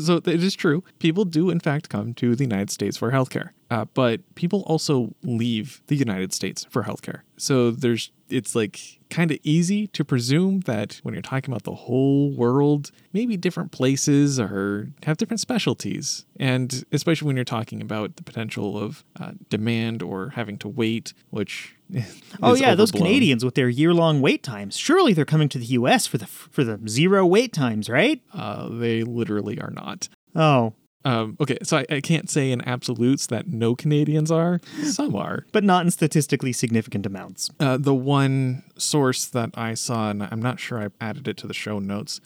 [0.00, 0.82] So it is true.
[0.98, 5.14] People do, in fact, come to the United States for healthcare, uh, but people also
[5.22, 7.20] leave the United States for healthcare.
[7.36, 11.74] So there's, it's like kind of easy to presume that when you're talking about the
[11.74, 18.16] whole world, maybe different places or have different specialties, and especially when you're talking about
[18.16, 21.74] the potential of uh, demand or having to wait, which
[22.42, 22.90] Oh yeah, those.
[22.90, 24.76] Canadians with their year-long wait times.
[24.76, 28.20] Surely they're coming to the US for the for the zero wait times, right?
[28.32, 30.08] Uh, they literally are not.
[30.34, 34.60] Oh, Um, okay, so I, I can't say in absolutes that no Canadians are.
[34.84, 35.44] Some are.
[35.52, 37.50] but not in statistically significant amounts.
[37.60, 41.46] Uh, the one source that I saw, and I'm not sure I added it to
[41.46, 42.20] the show notes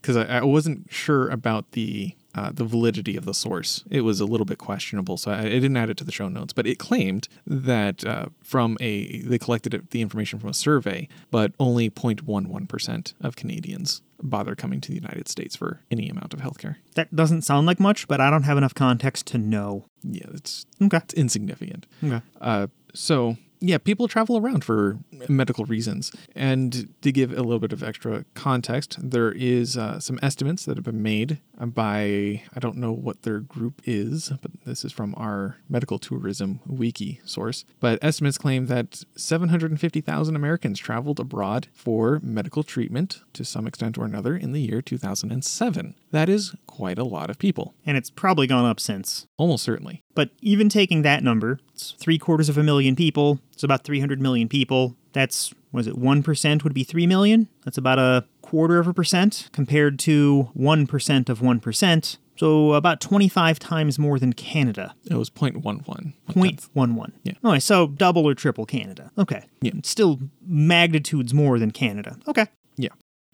[0.00, 3.84] because I, I wasn't sure about the uh, the validity of the source.
[3.88, 6.28] It was a little bit questionable, so I, I didn't add it to the show
[6.28, 6.52] notes.
[6.52, 11.52] But it claimed that uh, from a they collected the information from a survey, but
[11.60, 16.40] only 0.11 percent of Canadians bother coming to the United States for any amount of
[16.40, 16.76] healthcare.
[16.94, 19.84] That doesn't sound like much, but I don't have enough context to know.
[20.02, 20.96] Yeah, it's Okay.
[20.96, 21.86] it's insignificant.
[22.02, 22.20] Okay.
[22.40, 24.98] Uh, so yeah, people travel around for
[25.28, 26.12] medical reasons.
[26.34, 30.76] And to give a little bit of extra context, there is uh, some estimates that
[30.76, 35.14] have been made by I don't know what their group is, but this is from
[35.16, 37.64] our medical tourism wiki source.
[37.80, 44.04] But estimates claim that 750,000 Americans traveled abroad for medical treatment to some extent or
[44.04, 45.94] another in the year 2007.
[46.10, 49.26] That is quite a lot of people, And it's probably gone up since.
[49.36, 50.02] almost certainly.
[50.14, 53.40] But even taking that number, it's three quarters of a million people.
[53.54, 54.96] It's about 300 million people.
[55.12, 57.48] That's, was it 1% would be 3 million?
[57.64, 62.16] That's about a quarter of a percent compared to 1% of 1%.
[62.36, 64.94] So about 25 times more than Canada.
[65.08, 65.62] It was 0.11.
[65.86, 66.68] one Point tenth.
[66.72, 67.12] one one.
[67.22, 67.34] Yeah.
[67.44, 69.12] Okay, so double or triple Canada.
[69.16, 69.44] Okay.
[69.62, 69.70] Yeah.
[69.84, 72.18] Still magnitudes more than Canada.
[72.26, 72.46] Okay.
[72.76, 72.88] Yeah.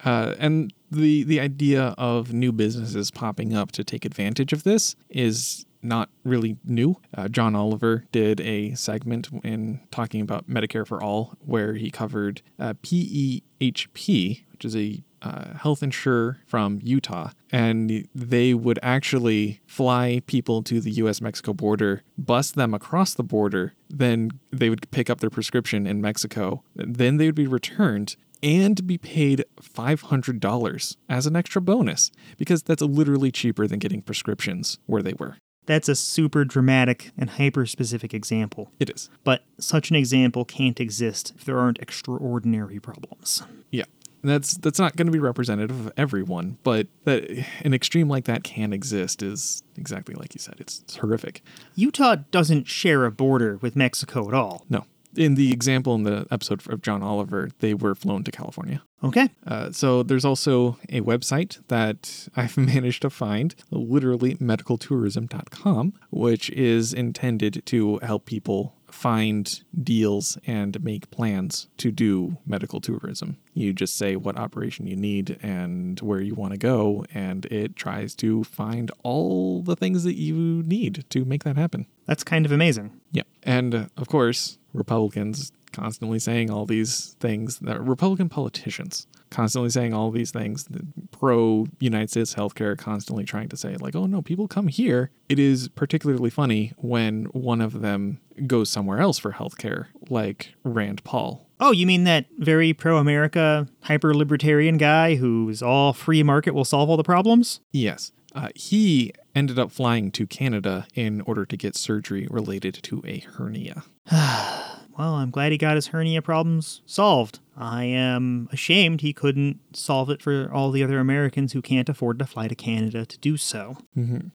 [0.04, 4.96] Uh, and the the idea of new businesses popping up to take advantage of this
[5.08, 6.96] is not really new.
[7.16, 12.42] Uh, John Oliver did a segment in talking about Medicare for All, where he covered
[12.58, 20.22] uh, PEHP, which is a uh, health insurer from Utah, and they would actually fly
[20.26, 21.20] people to the U.S.
[21.20, 26.00] Mexico border, bus them across the border, then they would pick up their prescription in
[26.00, 32.62] Mexico, then they would be returned and be paid $500 as an extra bonus because
[32.62, 35.36] that's literally cheaper than getting prescriptions where they were.
[35.70, 38.72] That's a super dramatic and hyper specific example.
[38.80, 39.08] It is.
[39.22, 43.44] But such an example can't exist if there aren't extraordinary problems.
[43.70, 43.84] Yeah.
[44.24, 47.24] That's that's not going to be representative of everyone, but that
[47.60, 50.56] an extreme like that can exist is exactly like you said.
[50.58, 51.40] It's, it's horrific.
[51.76, 54.66] Utah doesn't share a border with Mexico at all.
[54.68, 54.86] No.
[55.14, 58.82] In the example in the episode of John Oliver, they were flown to California.
[59.02, 59.30] Okay.
[59.46, 66.92] Uh, so there's also a website that I've managed to find, literally medicaltourism.com, which is
[66.92, 73.38] intended to help people find deals and make plans to do medical tourism.
[73.54, 77.76] You just say what operation you need and where you want to go, and it
[77.76, 81.86] tries to find all the things that you need to make that happen.
[82.06, 83.00] That's kind of amazing.
[83.12, 83.22] Yeah.
[83.42, 89.94] And uh, of course, Republicans constantly saying all these things, that Republican politicians constantly saying
[89.94, 90.68] all these things,
[91.10, 95.10] pro United States healthcare, constantly trying to say, like, oh no, people come here.
[95.28, 101.04] It is particularly funny when one of them goes somewhere else for healthcare, like Rand
[101.04, 101.46] Paul.
[101.60, 106.64] Oh, you mean that very pro America, hyper libertarian guy who's all free market will
[106.64, 107.60] solve all the problems?
[107.70, 108.12] Yes.
[108.34, 113.18] Uh, he ended up flying to Canada in order to get surgery related to a
[113.18, 113.82] hernia.
[115.00, 117.38] Well, I'm glad he got his hernia problems solved.
[117.56, 122.18] I am ashamed he couldn't solve it for all the other Americans who can't afford
[122.18, 123.78] to fly to Canada to do so.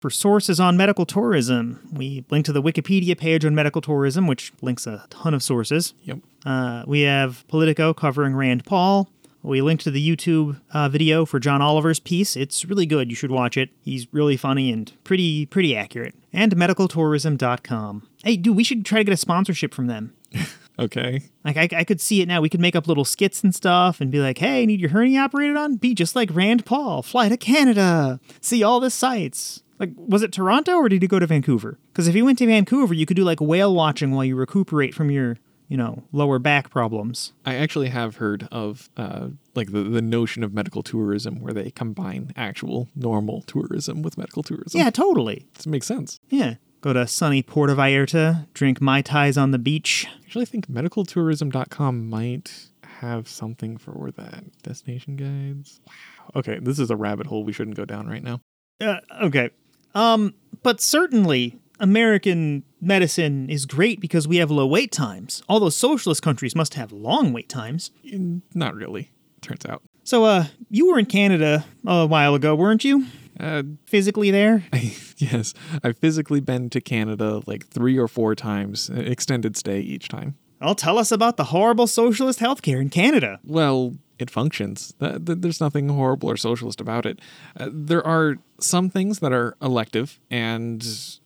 [0.01, 4.53] For sources on medical tourism, we link to the Wikipedia page on medical tourism, which
[4.63, 5.93] links a ton of sources.
[6.01, 6.17] Yep.
[6.47, 9.07] Uh, we have Politico covering Rand Paul.
[9.43, 12.35] We linked to the YouTube uh, video for John Oliver's piece.
[12.35, 13.11] It's really good.
[13.11, 13.69] You should watch it.
[13.83, 16.15] He's really funny and pretty pretty accurate.
[16.33, 18.07] And medicaltourism.com.
[18.23, 20.15] Hey, dude, we should try to get a sponsorship from them.
[20.77, 21.21] Okay.
[21.45, 22.41] Like I, I could see it now.
[22.41, 25.21] We could make up little skits and stuff and be like, "Hey, need your hernia
[25.21, 25.75] operated on?
[25.77, 27.01] Be just like Rand Paul.
[27.01, 28.19] Fly to Canada.
[28.41, 31.77] See all the sights." Like, was it Toronto or did he go to Vancouver?
[31.91, 34.93] Because if you went to Vancouver, you could do like whale watching while you recuperate
[34.93, 37.33] from your, you know, lower back problems.
[37.45, 41.71] I actually have heard of uh, like the, the notion of medical tourism where they
[41.71, 44.79] combine actual normal tourism with medical tourism.
[44.79, 45.45] Yeah, totally.
[45.55, 46.19] This makes sense.
[46.29, 46.55] Yeah.
[46.85, 50.05] Go to sunny Puerto Vallarta, drink Mai Tais on the beach.
[50.23, 52.67] Actually, I think medicaltourism.com might
[52.99, 54.43] have something for that.
[54.61, 55.81] Destination guides.
[55.87, 55.93] Wow.
[56.35, 58.39] Okay, this is a rabbit hole we shouldn't go down right now.
[58.79, 59.49] Uh, okay.
[59.95, 65.41] Um, but certainly American medicine is great because we have low wait times.
[65.49, 67.89] All those socialist countries must have long wait times.
[68.05, 69.09] Mm, Not really,
[69.41, 69.81] turns out.
[70.03, 73.07] So, uh, you were in Canada a while ago, weren't you?
[73.39, 74.65] Uh, Physically there?
[75.31, 80.35] yes, I've physically been to Canada like three or four times, extended stay each time.
[80.61, 83.39] Well, tell us about the horrible socialist healthcare in Canada.
[83.43, 84.93] Well, it functions.
[84.99, 87.19] Th- th- There's nothing horrible or socialist about it.
[87.57, 90.81] Uh, there are some things that are elective and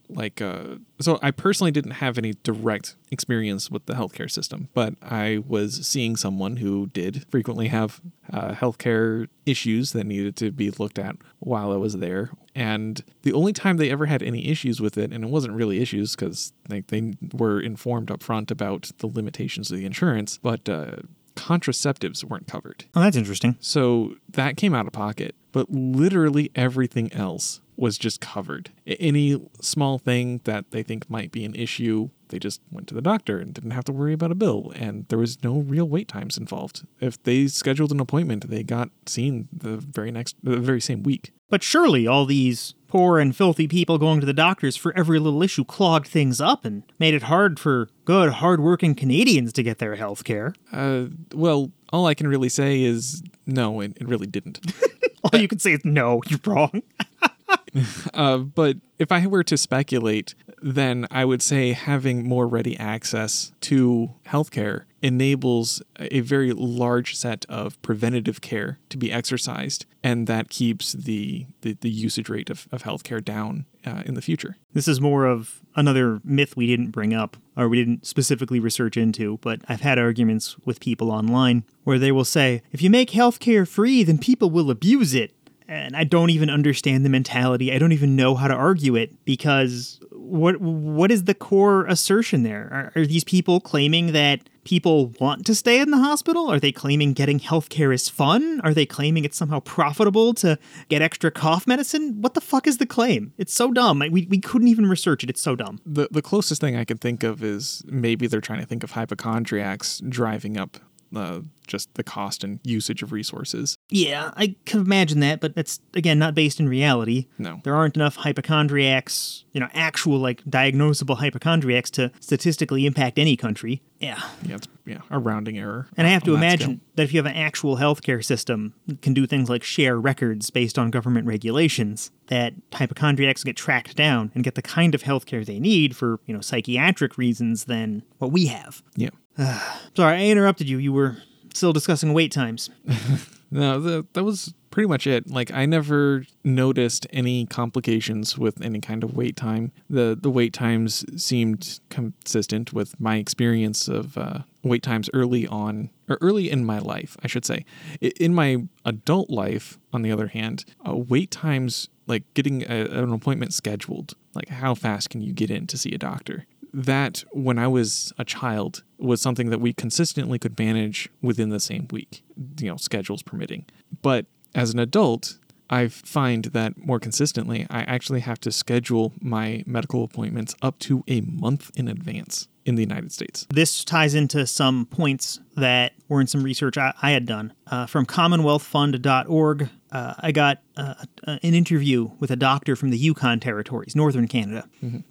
[0.10, 4.96] like uh so I personally didn't have any direct experience with the healthcare system, but
[5.02, 10.72] I was seeing someone who did frequently have uh, healthcare issues that needed to be
[10.72, 12.32] looked at while I was there.
[12.54, 15.80] And the only time they ever had any issues with it, and it wasn't really
[15.80, 20.68] issues because like they were informed up front about the limitations of the insurance, but
[20.68, 20.98] uh,
[21.36, 22.86] contraceptives weren't covered.
[22.96, 23.56] Oh, that's interesting.
[23.60, 28.72] So that came out of pocket, but literally everything else was just covered.
[28.86, 33.02] Any small thing that they think might be an issue, they just went to the
[33.02, 34.74] doctor and didn't have to worry about a bill.
[34.76, 36.86] And there was no real wait times involved.
[37.00, 41.32] If they scheduled an appointment, they got seen the very next, the very same week.
[41.50, 45.42] But surely all these poor and filthy people going to the doctors for every little
[45.42, 49.96] issue clogged things up and made it hard for good, hard-working Canadians to get their
[49.96, 50.54] health care.
[50.72, 54.60] Uh, well, all I can really say is no, it, it really didn't.
[55.24, 56.82] All you can say is no, you're wrong.
[58.14, 63.52] Uh, but if I were to speculate, then I would say having more ready access
[63.62, 70.50] to healthcare enables a very large set of preventative care to be exercised, and that
[70.50, 74.58] keeps the, the, the usage rate of, of healthcare down uh, in the future.
[74.74, 78.98] This is more of another myth we didn't bring up or we didn't specifically research
[78.98, 83.12] into, but I've had arguments with people online where they will say, if you make
[83.12, 85.34] healthcare free, then people will abuse it.
[85.70, 87.72] And I don't even understand the mentality.
[87.72, 92.42] I don't even know how to argue it because what what is the core assertion
[92.42, 92.92] there?
[92.96, 96.52] Are, are these people claiming that people want to stay in the hospital?
[96.52, 98.62] Are they claiming getting healthcare is fun?
[98.64, 100.58] Are they claiming it's somehow profitable to
[100.90, 102.20] get extra cough medicine?
[102.20, 103.34] What the fuck is the claim?
[103.38, 104.00] It's so dumb.
[104.00, 105.30] We, we couldn't even research it.
[105.30, 105.80] It's so dumb.
[105.86, 108.92] The, the closest thing I can think of is maybe they're trying to think of
[108.92, 110.78] hypochondriacs driving up
[111.16, 113.78] uh, just the cost and usage of resources.
[113.90, 117.28] Yeah, I can imagine that, but that's again not based in reality.
[117.38, 117.62] No.
[117.64, 123.82] There aren't enough hypochondriacs, you know, actual like diagnosable hypochondriacs to statistically impact any country.
[124.00, 124.22] Yeah.
[124.44, 125.88] Yeah, it's yeah, a rounding error.
[125.98, 126.80] And I have to that imagine scale.
[126.96, 130.50] that if you have an actual healthcare system that can do things like share records
[130.50, 135.46] based on government regulations, that hypochondriacs get tracked down and get the kind of healthcare
[135.46, 138.82] they need for, you know, psychiatric reasons than what we have.
[138.96, 139.10] Yeah.
[139.96, 140.78] Sorry, I interrupted you.
[140.78, 141.18] You were
[141.54, 142.70] still discussing wait times.
[143.52, 145.30] No, the, that was pretty much it.
[145.30, 149.72] Like I never noticed any complications with any kind of wait time.
[149.90, 155.90] The the wait times seemed consistent with my experience of uh, wait times early on
[156.08, 157.66] or early in my life, I should say.
[158.02, 163.12] In my adult life, on the other hand, uh, wait times like getting a, an
[163.12, 166.46] appointment scheduled, like how fast can you get in to see a doctor?
[166.74, 171.60] That when I was a child was something that we consistently could manage within the
[171.60, 172.24] same week,
[172.60, 173.66] you know, schedules permitting.
[174.02, 175.38] But as an adult,
[175.70, 181.04] I find that more consistently, I actually have to schedule my medical appointments up to
[181.08, 183.48] a month in advance in the United States.
[183.54, 187.54] This ties into some points that were in some research I, I had done.
[187.68, 190.94] Uh, from commonwealthfund.org, uh, I got uh,
[191.26, 194.68] an interview with a doctor from the Yukon territories, northern Canada.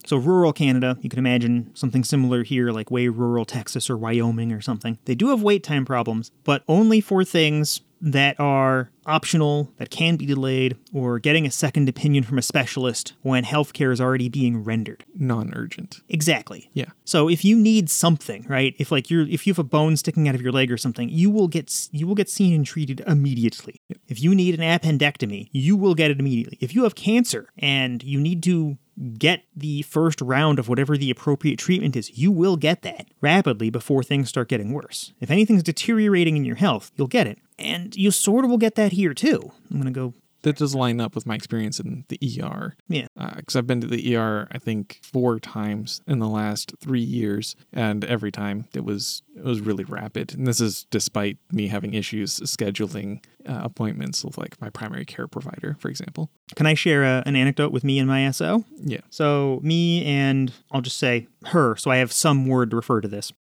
[0.06, 4.53] So, rural Canada, you can imagine something similar here, like way rural Texas or Wyoming
[4.53, 4.98] or something.
[5.05, 10.16] They do have wait time problems, but only for things that are optional, that can
[10.16, 14.62] be delayed, or getting a second opinion from a specialist when healthcare is already being
[14.62, 15.05] rendered.
[15.14, 16.01] Non urgent.
[16.09, 16.70] Exactly.
[16.74, 16.90] Yeah.
[17.05, 18.74] So if you need something, right?
[18.78, 21.09] If like you're if you have a bone sticking out of your leg or something,
[21.09, 23.76] you will get you will get seen and treated immediately.
[24.09, 26.59] If you need an appendectomy, you will get it immediately.
[26.61, 28.78] If you have cancer and you need to
[29.18, 33.70] get the first round of whatever the appropriate treatment is, you will get that rapidly
[33.70, 35.12] before things start getting worse.
[35.20, 37.38] If anything's deteriorating in your health, you'll get it.
[37.59, 39.53] And you sort of will get that here too.
[39.70, 40.14] I'm going to go
[40.49, 42.74] That does line up with my experience in the ER.
[42.88, 43.09] Yeah.
[43.36, 47.55] Because I've been to the ER, I think, four times in the last three years,
[47.70, 50.32] and every time it was it was really rapid.
[50.34, 55.28] And this is despite me having issues scheduling uh, appointments with like my primary care
[55.28, 56.30] provider, for example.
[56.57, 58.64] Can I share a, an anecdote with me and my SO?
[58.82, 59.01] Yeah.
[59.11, 63.09] So, me and I'll just say her, so I have some word to refer to
[63.09, 63.34] this.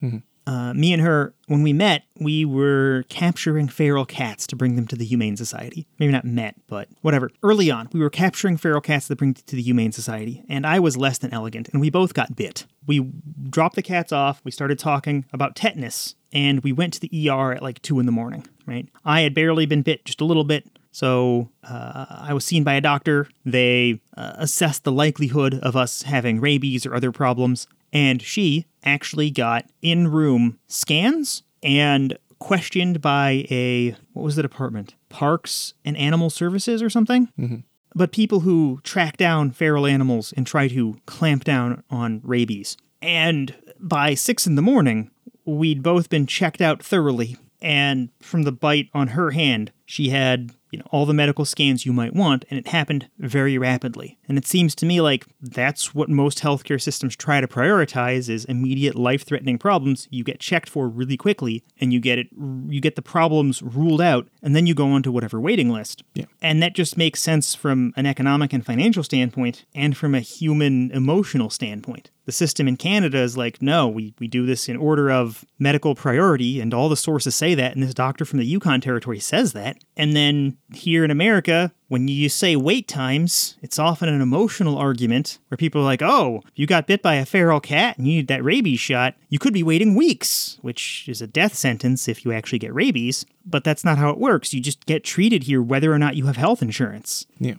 [0.47, 4.85] Uh, me and her, when we met, we were capturing feral cats to bring them
[4.87, 5.87] to the Humane Society.
[5.97, 7.31] Maybe not met, but whatever.
[7.41, 10.79] Early on, we were capturing feral cats to bring to the Humane Society, and I
[10.79, 12.65] was less than elegant, and we both got bit.
[12.85, 13.11] We
[13.49, 17.53] dropped the cats off, we started talking about tetanus, and we went to the ER
[17.53, 18.87] at like 2 in the morning, right?
[19.03, 22.75] I had barely been bit, just a little bit, so uh, I was seen by
[22.75, 23.27] a doctor.
[23.43, 29.31] They uh, assessed the likelihood of us having rabies or other problems, and she actually
[29.31, 34.95] got in room scans and questioned by a what was the department?
[35.07, 37.29] Parks and Animal Services or something.
[37.39, 37.59] Mm-hmm.
[37.95, 42.75] But people who track down feral animals and try to clamp down on rabies.
[43.01, 45.09] And by six in the morning,
[45.45, 47.37] we'd both been checked out thoroughly.
[47.61, 51.85] And from the bite on her hand, she had you know all the medical scans
[51.85, 54.17] you might want, and it happened very rapidly.
[54.27, 58.43] And it seems to me like that's what most healthcare systems try to prioritize is
[58.43, 60.09] immediate life-threatening problems.
[60.11, 62.27] You get checked for really quickly, and you get it
[62.67, 66.03] you get the problems ruled out, and then you go onto whatever waiting list.
[66.13, 66.25] Yeah.
[66.41, 70.91] And that just makes sense from an economic and financial standpoint, and from a human
[70.91, 72.11] emotional standpoint.
[72.25, 75.93] The system in Canada is like, no, we, we do this in order of medical
[75.93, 79.53] priority, and all the sources say that, and this doctor from the Yukon Territory says
[79.53, 79.77] that.
[79.95, 85.37] And then here in America, when you say wait times, it's often an emotional argument
[85.49, 88.27] where people are like, oh, you got bit by a feral cat and you need
[88.27, 92.31] that rabies shot, you could be waiting weeks, which is a death sentence if you
[92.31, 93.25] actually get rabies.
[93.45, 94.53] But that's not how it works.
[94.53, 97.27] You just get treated here whether or not you have health insurance.
[97.37, 97.55] Yeah.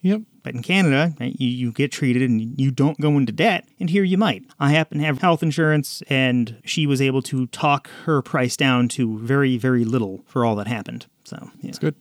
[0.00, 0.22] Yep.
[0.42, 4.04] But in Canada, you, you get treated and you don't go into debt, and here
[4.04, 4.44] you might.
[4.58, 8.88] I happen to have health insurance, and she was able to talk her price down
[8.90, 11.06] to very, very little for all that happened.
[11.24, 11.68] So, yeah.
[11.68, 11.94] It's good.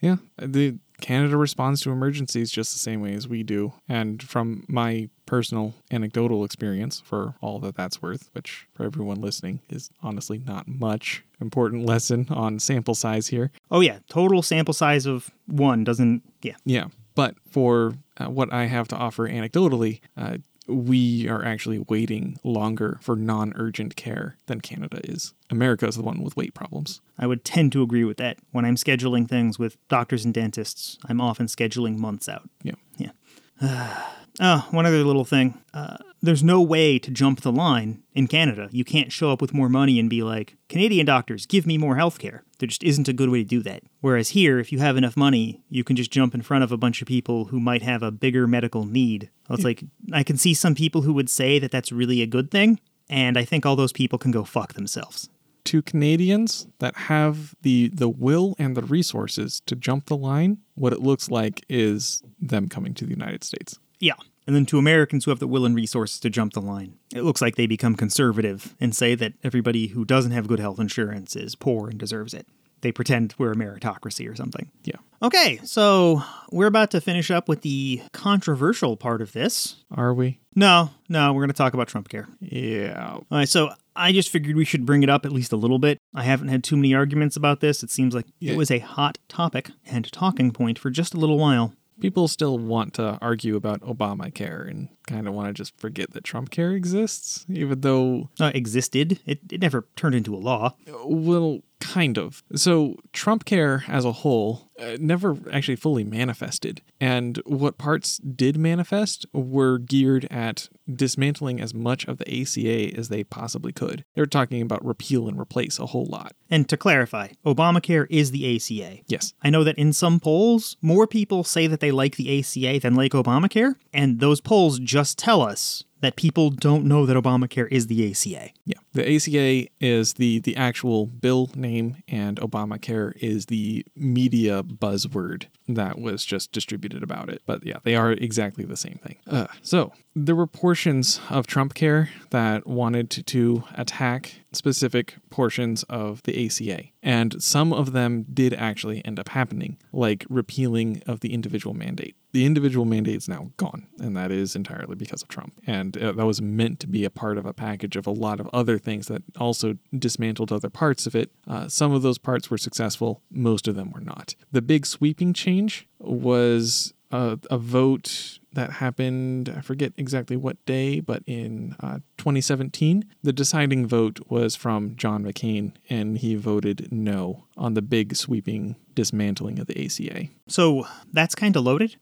[0.00, 0.16] Yeah.
[0.38, 3.72] The Canada responds to emergencies just the same way as we do.
[3.88, 9.60] And from my personal anecdotal experience, for all that that's worth, which for everyone listening
[9.68, 13.50] is honestly not much important lesson on sample size here.
[13.70, 13.98] Oh, yeah.
[14.08, 16.56] Total sample size of one doesn't, yeah.
[16.64, 16.86] Yeah.
[17.20, 22.98] But for uh, what I have to offer anecdotally, uh, we are actually waiting longer
[23.02, 25.34] for non urgent care than Canada is.
[25.50, 27.02] America is the one with wait problems.
[27.18, 28.38] I would tend to agree with that.
[28.52, 32.48] When I'm scheduling things with doctors and dentists, I'm often scheduling months out.
[32.62, 32.76] Yeah.
[32.96, 34.06] Yeah.
[34.38, 35.60] oh, one other little thing.
[35.74, 38.68] Uh, there's no way to jump the line in Canada.
[38.72, 41.96] You can't show up with more money and be like, Canadian doctors, give me more
[41.96, 42.44] health care.
[42.58, 43.82] There just isn't a good way to do that.
[44.00, 46.76] Whereas here, if you have enough money, you can just jump in front of a
[46.76, 49.30] bunch of people who might have a bigger medical need.
[49.48, 52.50] It's like, I can see some people who would say that that's really a good
[52.50, 52.78] thing,
[53.08, 55.28] and I think all those people can go fuck themselves.
[55.64, 60.92] To Canadians that have the the will and the resources to jump the line, what
[60.92, 63.78] it looks like is them coming to the United States.
[64.00, 64.14] Yeah.
[64.46, 67.22] And then to Americans who have the will and resources to jump the line, it
[67.22, 71.36] looks like they become conservative and say that everybody who doesn't have good health insurance
[71.36, 72.46] is poor and deserves it.
[72.80, 74.70] They pretend we're a meritocracy or something.
[74.84, 74.96] Yeah.
[75.22, 79.76] Okay, so we're about to finish up with the controversial part of this.
[79.94, 80.40] Are we?
[80.56, 82.26] No, no, we're going to talk about Trump care.
[82.40, 83.12] Yeah.
[83.12, 85.78] All right, so I just figured we should bring it up at least a little
[85.78, 85.98] bit.
[86.14, 87.82] I haven't had too many arguments about this.
[87.82, 88.52] It seems like Yeah.
[88.54, 91.74] it was a hot topic and talking point for just a little while.
[92.00, 96.24] People still want to argue about Obamacare and kind of want to just forget that
[96.24, 99.18] Trump care exists, even though Uh, existed.
[99.26, 100.74] It, it never turned into a law.
[101.04, 102.42] Well, kind of.
[102.54, 106.80] So, Trump care as a whole uh, never actually fully manifested.
[107.00, 113.08] And what parts did manifest were geared at dismantling as much of the ACA as
[113.08, 114.04] they possibly could.
[114.14, 116.32] They were talking about repeal and replace a whole lot.
[116.48, 119.00] And to clarify, Obamacare is the ACA.
[119.06, 119.34] Yes.
[119.42, 122.94] I know that in some polls, more people say that they like the ACA than
[122.94, 127.86] like Obamacare, and those polls just tell us that people don't know that Obamacare is
[127.86, 128.50] the ACA.
[128.64, 128.78] Yeah.
[128.92, 135.98] The ACA is the the actual bill name and Obamacare is the media buzzword that
[135.98, 137.42] was just distributed about it.
[137.46, 139.16] But yeah, they are exactly the same thing.
[139.26, 145.82] Uh, so there were portions of Trump care that wanted to, to attack specific portions
[145.84, 146.84] of the ACA.
[147.02, 152.16] And some of them did actually end up happening, like repealing of the individual mandate.
[152.32, 155.60] The individual mandate is now gone, and that is entirely because of Trump.
[155.66, 158.38] And uh, that was meant to be a part of a package of a lot
[158.38, 161.32] of other things that also dismantled other parts of it.
[161.48, 164.34] Uh, some of those parts were successful, most of them were not.
[164.52, 171.00] The big sweeping change was a, a vote that happened, I forget exactly what day,
[171.00, 173.04] but in uh, 2017.
[173.22, 178.76] The deciding vote was from John McCain, and he voted no on the big sweeping
[178.94, 180.28] dismantling of the ACA.
[180.48, 181.96] So that's kind of loaded.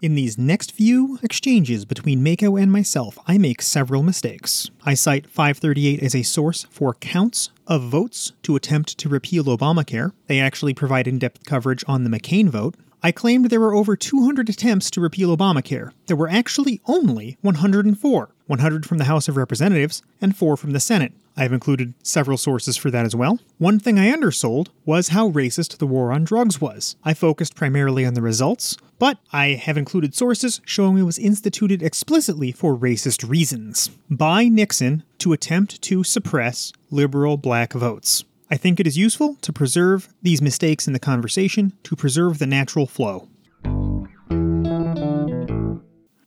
[0.00, 4.70] In these next few exchanges between Mako and myself, I make several mistakes.
[4.84, 10.12] I cite 538 as a source for counts of votes to attempt to repeal Obamacare.
[10.28, 12.76] They actually provide in depth coverage on the McCain vote.
[13.02, 15.92] I claimed there were over 200 attempts to repeal Obamacare.
[16.06, 20.80] There were actually only 104 100 from the House of Representatives and 4 from the
[20.80, 21.12] Senate.
[21.36, 23.38] I have included several sources for that as well.
[23.58, 26.96] One thing I undersold was how racist the war on drugs was.
[27.04, 31.82] I focused primarily on the results, but I have included sources showing it was instituted
[31.82, 38.24] explicitly for racist reasons by Nixon to attempt to suppress liberal black votes.
[38.50, 42.46] I think it is useful to preserve these mistakes in the conversation to preserve the
[42.46, 43.28] natural flow.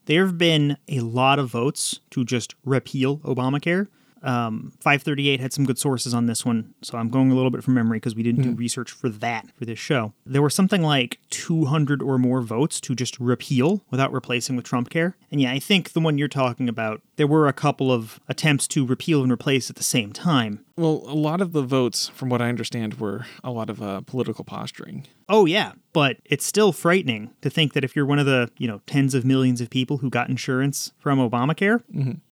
[0.05, 3.87] There have been a lot of votes to just repeal Obamacare.
[4.23, 7.63] Um, 538 had some good sources on this one, so I'm going a little bit
[7.63, 10.13] from memory because we didn't do research for that for this show.
[10.25, 14.91] There were something like 200 or more votes to just repeal without replacing with Trump
[14.91, 15.17] Care.
[15.31, 18.67] And yeah, I think the one you're talking about, there were a couple of attempts
[18.67, 20.65] to repeal and replace at the same time.
[20.75, 24.01] Well, a lot of the votes, from what I understand, were a lot of uh,
[24.01, 25.05] political posturing.
[25.29, 28.67] Oh yeah, but it's still frightening to think that if you're one of the, you
[28.67, 31.83] know, tens of millions of people who got insurance from Obamacare,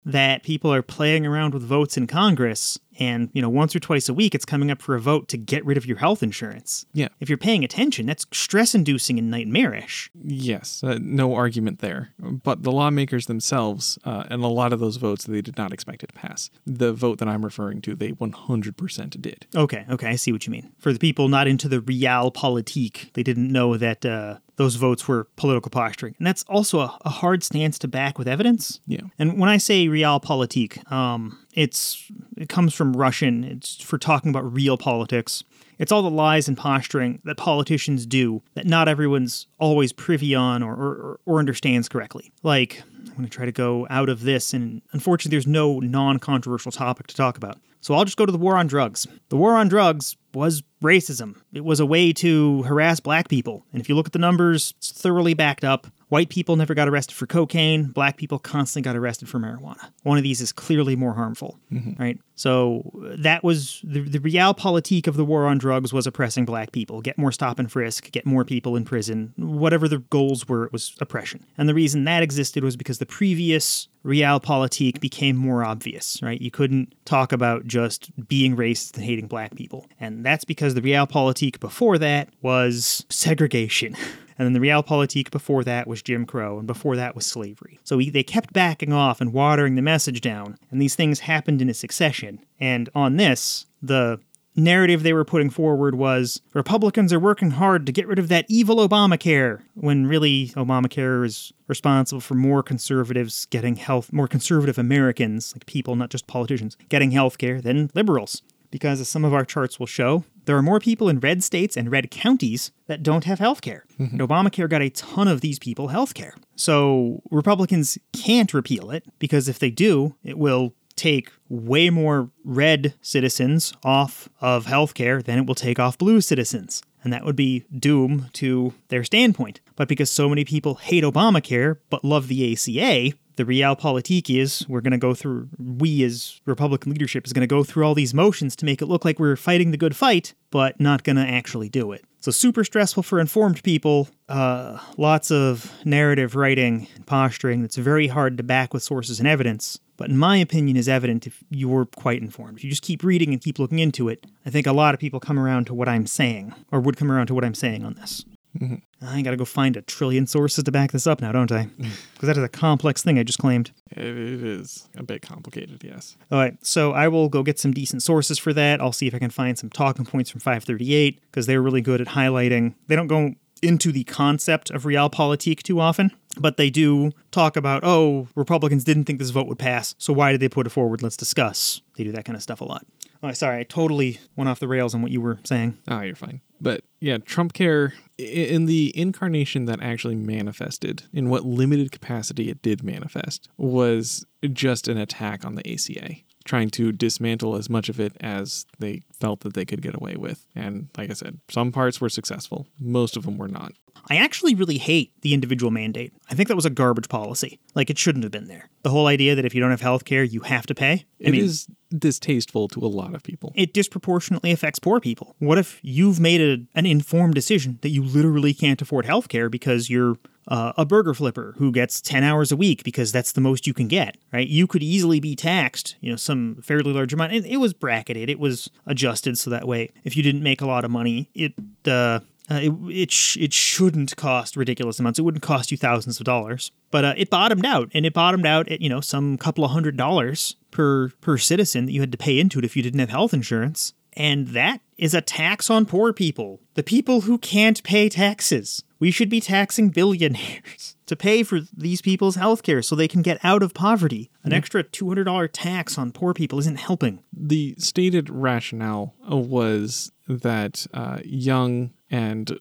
[0.06, 4.08] that people are playing around with votes in Congress and, you know, once or twice
[4.08, 6.86] a week it's coming up for a vote to get rid of your health insurance.
[6.92, 7.08] Yeah.
[7.20, 10.10] If you're paying attention, that's stress inducing and nightmarish.
[10.22, 12.10] Yes, uh, no argument there.
[12.18, 16.02] But the lawmakers themselves, uh, and a lot of those votes, they did not expect
[16.02, 16.50] it to pass.
[16.66, 19.46] The vote that I'm referring to, they 100% did.
[19.54, 20.72] Okay, okay, I see what you mean.
[20.78, 25.06] For the people not into the real realpolitik, they didn't know that uh, those votes
[25.06, 26.16] were political posturing.
[26.18, 28.80] And that's also a, a hard stance to back with evidence.
[28.86, 29.02] Yeah.
[29.16, 33.44] And when I say realpolitik, um, it's it comes from Russian.
[33.44, 35.44] It's for talking about real politics.
[35.78, 40.64] It's all the lies and posturing that politicians do that not everyone's always privy on
[40.64, 42.32] or, or, or understands correctly.
[42.42, 46.18] Like, I'm going to try to go out of this, and unfortunately, there's no non
[46.18, 47.58] controversial topic to talk about.
[47.80, 49.06] So I'll just go to the war on drugs.
[49.28, 51.40] The war on drugs was racism.
[51.52, 53.64] It was a way to harass black people.
[53.72, 55.86] And if you look at the numbers, it's thoroughly backed up.
[56.08, 57.84] White people never got arrested for cocaine.
[57.84, 59.90] Black people constantly got arrested for marijuana.
[60.04, 62.00] One of these is clearly more harmful, mm-hmm.
[62.00, 62.18] right?
[62.34, 66.72] So uh, that was the, the realpolitik of the war on drugs was oppressing black
[66.72, 67.02] people.
[67.02, 69.34] Get more stop and frisk, get more people in prison.
[69.36, 71.44] Whatever the goals were, it was oppression.
[71.58, 76.40] And the reason that existed was because the previous realpolitik became more obvious, right?
[76.40, 79.86] You couldn't talk about just being racist and hating black people.
[80.00, 83.96] And that's because the realpolitik before that was segregation.
[84.38, 87.80] And then the realpolitik before that was Jim Crow, and before that was slavery.
[87.82, 91.60] So we, they kept backing off and watering the message down, and these things happened
[91.60, 92.40] in a succession.
[92.60, 94.20] And on this, the
[94.58, 98.44] narrative they were putting forward was Republicans are working hard to get rid of that
[98.48, 105.54] evil Obamacare, when really Obamacare is responsible for more conservatives getting health, more conservative Americans,
[105.54, 108.42] like people, not just politicians, getting health care than liberals.
[108.70, 111.76] Because as some of our charts will show, there are more people in red states
[111.76, 113.84] and red counties that don't have health care.
[113.98, 114.20] And mm-hmm.
[114.20, 116.34] Obamacare got a ton of these people health care.
[116.56, 122.94] So Republicans can't repeal it because if they do, it will take way more red
[123.00, 126.82] citizens off of health care than it will take off blue citizens.
[127.04, 129.60] And that would be doom to their standpoint.
[129.76, 134.82] But because so many people hate Obamacare but love the ACA, the realpolitik is we're
[134.82, 138.12] going to go through, we as Republican leadership is going to go through all these
[138.12, 141.22] motions to make it look like we're fighting the good fight, but not going to
[141.22, 142.04] actually do it.
[142.20, 144.08] So, super stressful for informed people.
[144.28, 149.28] Uh, lots of narrative writing and posturing that's very hard to back with sources and
[149.28, 149.78] evidence.
[149.96, 152.62] But in my opinion, is evident if you're quite informed.
[152.62, 155.20] You just keep reading and keep looking into it, I think a lot of people
[155.20, 157.94] come around to what I'm saying, or would come around to what I'm saying on
[157.94, 158.24] this.
[158.60, 159.06] Mm-hmm.
[159.06, 161.68] I gotta go find a trillion sources to back this up now, don't I?
[162.14, 163.70] Because that is a complex thing I just claimed.
[163.92, 166.16] It, it is a bit complicated, yes.
[166.32, 168.80] All right, so I will go get some decent sources for that.
[168.80, 172.00] I'll see if I can find some talking points from 538 because they're really good
[172.00, 172.74] at highlighting.
[172.88, 177.82] They don't go into the concept of realpolitik too often, But they do talk about,
[177.84, 181.02] oh, Republicans didn't think this vote would pass, so why did they put it forward?
[181.02, 181.80] Let's discuss.
[181.96, 182.86] They do that kind of stuff a lot.
[183.22, 185.78] Oh, sorry, I totally went off the rails on what you were saying.
[185.88, 186.40] Oh, you're fine.
[186.60, 192.62] But yeah, Trump Care, in the incarnation that actually manifested, in what limited capacity it
[192.62, 196.16] did manifest, was just an attack on the ACA,
[196.48, 200.16] trying to dismantle as much of it as they felt that they could get away
[200.16, 200.46] with.
[200.56, 203.72] And like I said, some parts were successful, most of them were not.
[204.10, 206.12] I actually really hate the individual mandate.
[206.30, 207.58] I think that was a garbage policy.
[207.74, 208.70] Like, it shouldn't have been there.
[208.82, 211.04] The whole idea that if you don't have health care, you have to pay.
[211.18, 213.52] It is distasteful to a lot of people.
[213.54, 215.34] it disproportionately affects poor people.
[215.40, 219.48] What if you've made a, an informed decision that you literally can't afford health care
[219.50, 220.16] because you're
[220.48, 223.74] uh, a burger flipper who gets 10 hours a week because that's the most you
[223.74, 224.48] can get, right?
[224.48, 227.34] You could easily be taxed, you know, some fairly large amount.
[227.34, 230.66] It, it was bracketed, it was adjusted so that way if you didn't make a
[230.66, 231.52] lot of money, it
[231.86, 232.20] uh,
[232.50, 235.18] uh, it it, sh- it shouldn't cost ridiculous amounts.
[235.18, 238.46] It wouldn't cost you thousands of dollars, but uh, it bottomed out, and it bottomed
[238.46, 242.12] out at you know some couple of hundred dollars per per citizen that you had
[242.12, 245.68] to pay into it if you didn't have health insurance, and that is a tax
[245.68, 248.82] on poor people, the people who can't pay taxes.
[249.00, 253.22] We should be taxing billionaires to pay for these people's health care so they can
[253.22, 254.30] get out of poverty.
[254.42, 257.22] An extra $200 tax on poor people isn't helping.
[257.32, 262.58] the stated rationale was that uh, young and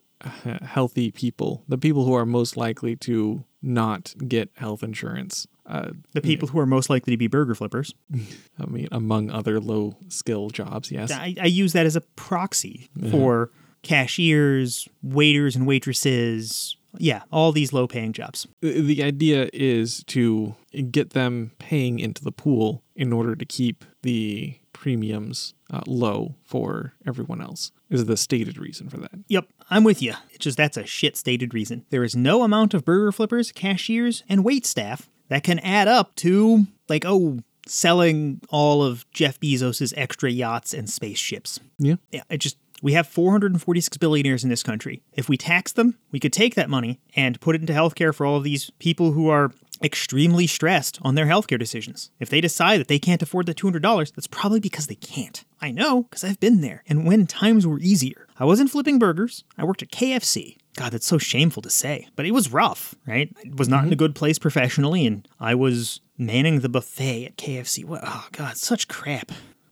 [0.63, 6.21] healthy people, the people who are most likely to not get health insurance, uh, The
[6.21, 7.93] people who are most likely to be burger flippers.
[8.59, 11.11] I mean, among other low skill jobs, yes.
[11.11, 13.51] I, I use that as a proxy for
[13.82, 16.75] cashiers, waiters and waitresses.
[16.99, 18.47] Yeah, all these low paying jobs.
[18.61, 20.55] The idea is to
[20.89, 26.93] get them paying into the pool in order to keep the premiums uh, low for
[27.05, 29.11] everyone else, is the stated reason for that.
[29.28, 30.13] Yep, I'm with you.
[30.30, 31.86] It's just that's a shit stated reason.
[31.89, 36.15] There is no amount of burger flippers, cashiers, and wait staff that can add up
[36.15, 41.59] to, like, oh, selling all of Jeff Bezos's extra yachts and spaceships.
[41.78, 41.95] Yeah.
[42.11, 45.01] Yeah, it just we have 446 billionaires in this country.
[45.13, 48.25] If we tax them, we could take that money and put it into healthcare for
[48.25, 49.51] all of these people who are
[49.84, 52.09] extremely stressed on their healthcare decisions.
[52.19, 55.43] If they decide that they can't afford the $200, that's probably because they can't.
[55.61, 56.84] I know because I've been there.
[56.88, 59.43] And when times were easier, I wasn't flipping burgers.
[59.57, 60.57] I worked at KFC.
[60.75, 63.36] God, that's so shameful to say, but it was rough, right?
[63.43, 63.93] I was not in mm-hmm.
[63.93, 67.84] a good place professionally, and I was manning the buffet at KFC.
[67.84, 68.01] What?
[68.03, 69.32] Oh God, such crap.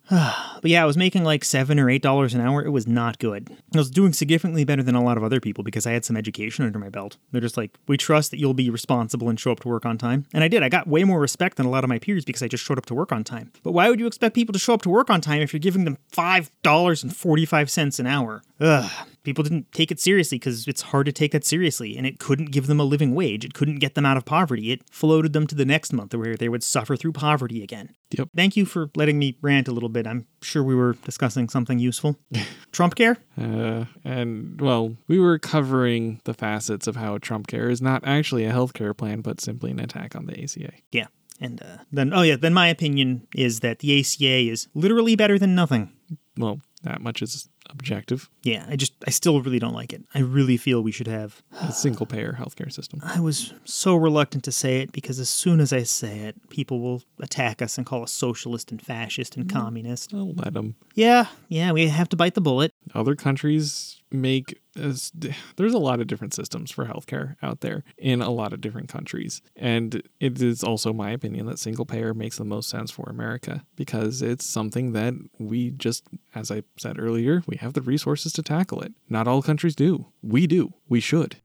[0.62, 2.66] But yeah, I was making like seven or eight dollars an hour.
[2.66, 3.52] It was not good.
[3.76, 6.18] I was doing significantly better than a lot of other people because I had some
[6.18, 7.18] education under my belt.
[7.32, 10.00] They're just like, we trust that you'll be responsible and show up to work on
[10.00, 10.26] time.
[10.34, 10.64] And I did.
[10.64, 12.80] I got way more respect than a lot of my peers because I just showed
[12.80, 13.52] up to work on time.
[13.62, 15.60] But why would you expect people to show up to work on time if you're
[15.60, 18.42] giving them five dollars and forty-five cents an hour?
[18.60, 18.92] Ugh.
[19.24, 22.52] People didn't take it seriously because it's hard to take that seriously, and it couldn't
[22.52, 23.44] give them a living wage.
[23.44, 24.72] It couldn't get them out of poverty.
[24.72, 27.96] It floated them to the next month where they would suffer through poverty again.
[28.12, 28.30] Yep.
[28.36, 30.06] Thank you for letting me rant a little bit.
[30.06, 32.18] I'm sure we were discussing something useful.
[32.72, 33.18] Trump care?
[33.36, 38.46] Uh, and well, we were covering the facets of how Trump Care is not actually
[38.46, 40.72] a healthcare plan, but simply an attack on the ACA.
[40.92, 41.08] Yeah.
[41.42, 45.40] And uh, then, oh yeah, then my opinion is that the ACA is literally better
[45.40, 45.92] than nothing.
[46.38, 48.30] Well, that much is objective.
[48.44, 50.04] Yeah, I just, I still really don't like it.
[50.14, 51.42] I really feel we should have.
[51.62, 53.00] A single payer healthcare system.
[53.04, 56.80] I was so reluctant to say it because as soon as I say it, people
[56.80, 59.58] will attack us and call us socialist and fascist and mm-hmm.
[59.58, 60.14] communist.
[60.14, 60.76] I'll let them.
[60.94, 62.74] Yeah, yeah, we have to bite the bullet.
[62.94, 68.30] Other countries make there's a lot of different systems for healthcare out there in a
[68.30, 69.42] lot of different countries.
[69.56, 73.64] And it is also my opinion that single payer makes the most sense for america
[73.76, 78.42] because it's something that we just as i said earlier we have the resources to
[78.44, 78.94] tackle it.
[79.10, 80.08] Not all countries do.
[80.22, 80.74] We do.
[80.90, 81.38] We should.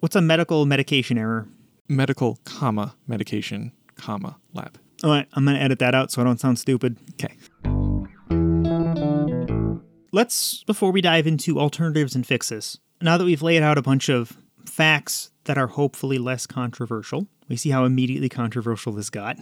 [0.00, 1.48] What's a medical medication error?
[1.88, 4.78] medical comma medication comma lab.
[5.04, 6.96] All right, I'm going to edit that out so I don't sound stupid.
[7.12, 7.34] okay
[10.14, 14.10] Let's, before we dive into alternatives and fixes, now that we've laid out a bunch
[14.10, 14.36] of
[14.66, 19.38] facts that are hopefully less controversial, we see how immediately controversial this got.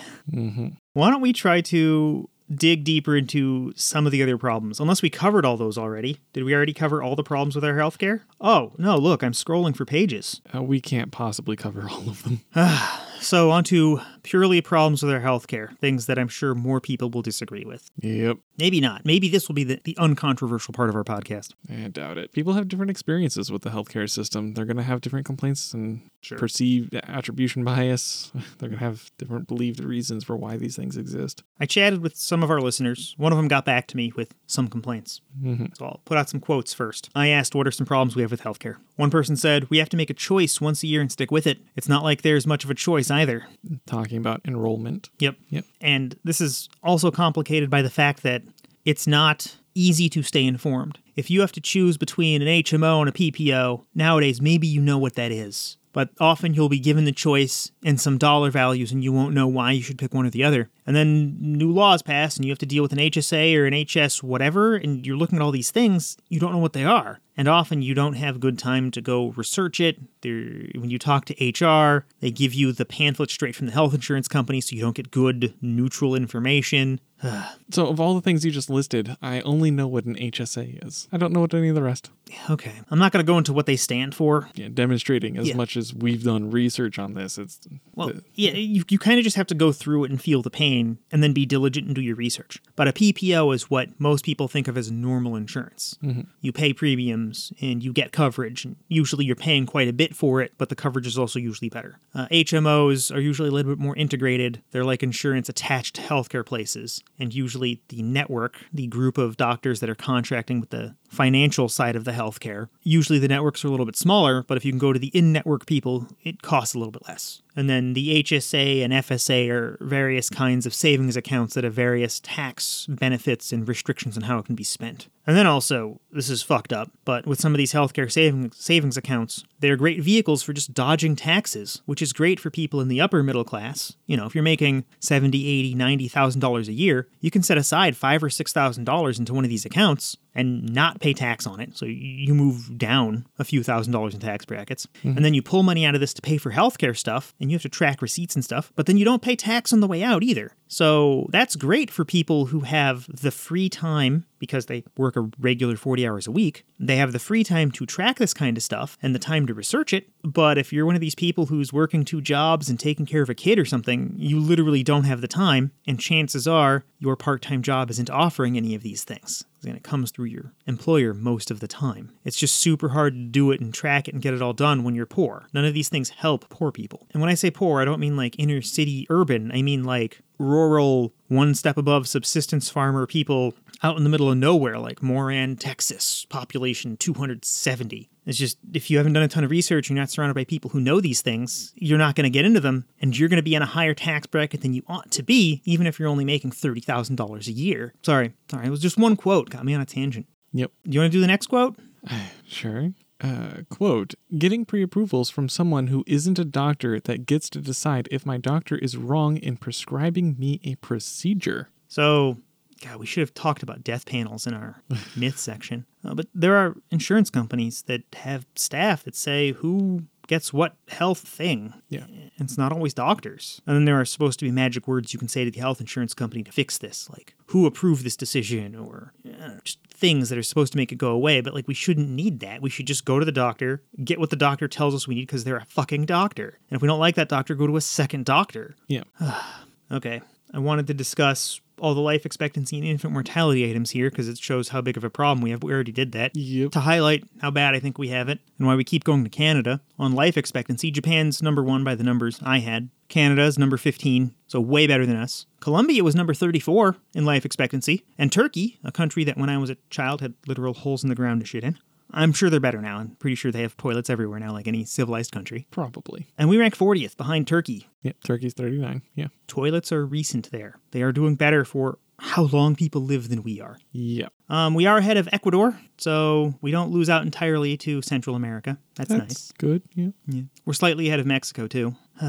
[0.92, 4.78] Why don't we try to dig deeper into some of the other problems?
[4.78, 6.20] Unless we covered all those already.
[6.32, 8.20] Did we already cover all the problems with our healthcare?
[8.40, 10.40] Oh, no, look, I'm scrolling for pages.
[10.54, 12.42] uh, we can't possibly cover all of them
[13.20, 17.22] So, on to purely problems with our healthcare, things that I'm sure more people will
[17.22, 17.90] disagree with.
[18.02, 19.06] yep Maybe not.
[19.06, 21.54] Maybe this will be the, the uncontroversial part of our podcast.
[21.70, 22.30] I doubt it.
[22.32, 24.52] People have different experiences with the healthcare system.
[24.52, 26.36] They're going to have different complaints and Sure.
[26.36, 28.30] perceived attribution bias.
[28.58, 31.42] They're going to have different believed reasons for why these things exist.
[31.58, 33.14] I chatted with some of our listeners.
[33.16, 35.22] One of them got back to me with some complaints.
[35.42, 35.66] Mm-hmm.
[35.78, 37.08] So I'll put out some quotes first.
[37.14, 38.76] I asked, What are some problems we have with healthcare?
[39.00, 41.46] One person said, We have to make a choice once a year and stick with
[41.46, 41.58] it.
[41.74, 43.46] It's not like there's much of a choice either.
[43.86, 45.08] Talking about enrollment.
[45.20, 45.36] Yep.
[45.48, 45.64] Yep.
[45.80, 48.42] And this is also complicated by the fact that
[48.84, 50.98] it's not easy to stay informed.
[51.16, 54.98] If you have to choose between an HMO and a PPO, nowadays maybe you know
[54.98, 55.78] what that is.
[55.92, 59.48] But often you'll be given the choice and some dollar values and you won't know
[59.48, 60.70] why you should pick one or the other.
[60.86, 63.84] And then new laws pass and you have to deal with an HSA or an
[63.84, 67.20] HS whatever and you're looking at all these things, you don't know what they are.
[67.36, 69.98] And often you don't have good time to go research it.
[70.20, 73.94] They're, when you talk to HR, they give you the pamphlet straight from the health
[73.94, 77.00] insurance company so you don't get good, neutral information.
[77.72, 81.06] So, of all the things you just listed, I only know what an HSA is.
[81.12, 82.10] I don't know what any of the rest.
[82.50, 82.72] Okay.
[82.90, 84.48] I'm not going to go into what they stand for.
[84.56, 85.54] Yeah, demonstrating as Yeah.
[85.54, 87.60] much as we've done research on this, it's
[87.94, 90.42] Well, the- yeah, you, you kind of just have to go through it and feel
[90.42, 92.58] the pain and then be diligent and do your research.
[92.74, 95.96] But a PPO is what most people think of as normal insurance.
[96.40, 98.64] You pay premiums and you get coverage.
[98.64, 101.68] And usually you're paying quite a bit for it, but the coverage is also usually
[101.68, 102.00] better.
[102.16, 104.60] Uh, HMOs are usually a little bit more integrated.
[104.72, 107.04] They're like insurance attached to healthcare places.
[107.20, 111.96] And usually the network, the group of doctors that are contracting with the financial side
[111.96, 114.78] of the healthcare, usually the networks are a little bit smaller, but if you can
[114.78, 117.42] go to the in network people, it costs a little bit less.
[117.56, 122.20] And then the HSA and FSA are various kinds of savings accounts that have various
[122.20, 125.08] tax benefits and restrictions on how it can be spent.
[125.26, 128.96] And then also, this is fucked up, but with some of these healthcare savings savings
[128.96, 133.00] accounts, they're great vehicles for just dodging taxes, which is great for people in the
[133.00, 133.96] upper middle class.
[134.06, 137.58] You know, if you're making seventy, eighty, ninety thousand dollars a year, you can set
[137.58, 141.46] aside five or six thousand dollars into one of these accounts and not pay tax
[141.46, 141.76] on it.
[141.76, 144.86] So you move down a few thousand dollars in tax brackets.
[144.98, 145.16] Mm-hmm.
[145.16, 147.54] And then you pull money out of this to pay for healthcare stuff and you
[147.54, 150.02] have to track receipts and stuff, but then you don't pay tax on the way
[150.02, 150.54] out either.
[150.68, 155.76] So that's great for people who have the free time because they work a regular
[155.76, 156.64] 40 hours a week.
[156.78, 159.54] They have the free time to track this kind of stuff and the time to
[159.54, 160.08] research it.
[160.22, 163.28] But if you're one of these people who's working two jobs and taking care of
[163.28, 165.72] a kid or something, you literally don't have the time.
[165.86, 169.44] And chances are your part time job isn't offering any of these things.
[169.64, 172.12] And it comes through your employer most of the time.
[172.24, 174.84] It's just super hard to do it and track it and get it all done
[174.84, 175.46] when you're poor.
[175.52, 177.06] None of these things help poor people.
[177.12, 179.50] And when I say poor, I don't mean like inner city urban.
[179.52, 184.36] I mean like rural, one step above subsistence farmer people out in the middle of
[184.36, 188.09] nowhere, like Moran, Texas, population 270.
[188.26, 190.70] It's just, if you haven't done a ton of research, you're not surrounded by people
[190.70, 193.42] who know these things, you're not going to get into them, and you're going to
[193.42, 196.24] be in a higher tax bracket than you ought to be, even if you're only
[196.24, 197.94] making $30,000 a year.
[198.02, 200.26] Sorry, sorry, it was just one quote, got me on a tangent.
[200.52, 200.70] Yep.
[200.84, 201.76] Do you want to do the next quote?
[202.46, 202.90] Sure.
[203.20, 208.08] Uh, quote, getting pre approvals from someone who isn't a doctor that gets to decide
[208.10, 211.68] if my doctor is wrong in prescribing me a procedure.
[211.86, 212.38] So,
[212.82, 214.82] God, we should have talked about death panels in our
[215.16, 215.86] myth section.
[216.04, 221.18] Uh, but there are insurance companies that have staff that say who gets what health
[221.18, 221.74] thing.
[221.88, 222.06] Yeah.
[222.38, 223.60] It's not always doctors.
[223.66, 225.80] And then there are supposed to be magic words you can say to the health
[225.80, 230.38] insurance company to fix this, like who approved this decision or know, just things that
[230.38, 231.40] are supposed to make it go away.
[231.40, 232.62] But like we shouldn't need that.
[232.62, 235.26] We should just go to the doctor, get what the doctor tells us we need
[235.26, 236.60] because they're a fucking doctor.
[236.70, 238.76] And if we don't like that doctor, go to a second doctor.
[238.86, 239.02] Yeah.
[239.92, 240.20] Okay.
[240.54, 244.38] I wanted to discuss all the life expectancy and infant mortality items here because it
[244.38, 245.62] shows how big of a problem we have.
[245.62, 246.36] We already did that.
[246.36, 246.72] Yep.
[246.72, 249.30] To highlight how bad I think we have it and why we keep going to
[249.30, 249.80] Canada.
[249.98, 252.90] On life expectancy, Japan's number one by the numbers I had.
[253.08, 255.46] Canada's number 15, so way better than us.
[255.58, 258.04] Colombia was number 34 in life expectancy.
[258.16, 261.16] And Turkey, a country that when I was a child had literal holes in the
[261.16, 261.78] ground to shit in.
[262.12, 262.98] I'm sure they're better now.
[262.98, 265.66] I'm pretty sure they have toilets everywhere now, like any civilized country.
[265.70, 266.26] Probably.
[266.38, 269.02] And we rank 40th behind Turkey, Yep, Turkey's 39.
[269.14, 269.28] Yeah.
[269.46, 270.76] toilets are recent there.
[270.92, 273.78] They are doing better for how long people live than we are.
[273.92, 274.28] Yeah.
[274.50, 278.76] Um, we are ahead of Ecuador, so we don't lose out entirely to Central America.
[278.94, 279.52] That's, That's nice.
[279.58, 279.82] good.
[279.94, 280.08] Yeah.
[280.26, 280.42] Yeah.
[280.66, 281.94] We're slightly ahead of Mexico, too.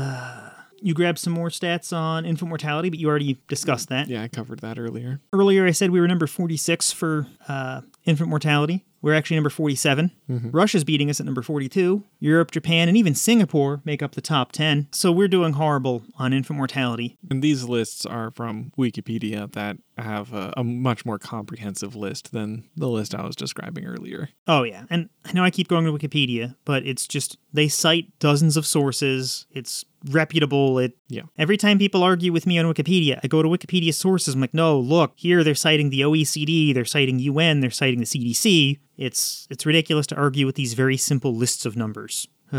[0.82, 4.08] you grabbed some more stats on infant mortality, but you already discussed that.
[4.08, 4.24] Yeah.
[4.24, 5.20] I covered that earlier.
[5.34, 8.86] Earlier, I said we were number 46 for uh, infant mortality.
[9.02, 10.12] We're actually number 47.
[10.30, 10.50] Mm-hmm.
[10.52, 12.04] Russia's beating us at number 42.
[12.20, 14.88] Europe, Japan, and even Singapore make up the top 10.
[14.92, 17.18] So we're doing horrible on infant mortality.
[17.30, 22.68] And these lists are from Wikipedia that have a, a much more comprehensive list than
[22.76, 24.30] the list I was describing earlier.
[24.48, 24.86] Oh, yeah.
[24.90, 28.66] And I know I keep going to Wikipedia, but it's just, they cite dozens of
[28.66, 29.46] sources.
[29.52, 30.80] It's reputable.
[30.80, 31.24] It Yeah.
[31.38, 34.34] Every time people argue with me on Wikipedia, I go to Wikipedia sources.
[34.34, 38.06] I'm like, no, look, here they're citing the OECD, they're citing UN, they're citing the
[38.06, 38.80] CDC.
[39.02, 42.28] It's it's ridiculous to argue with these very simple lists of numbers.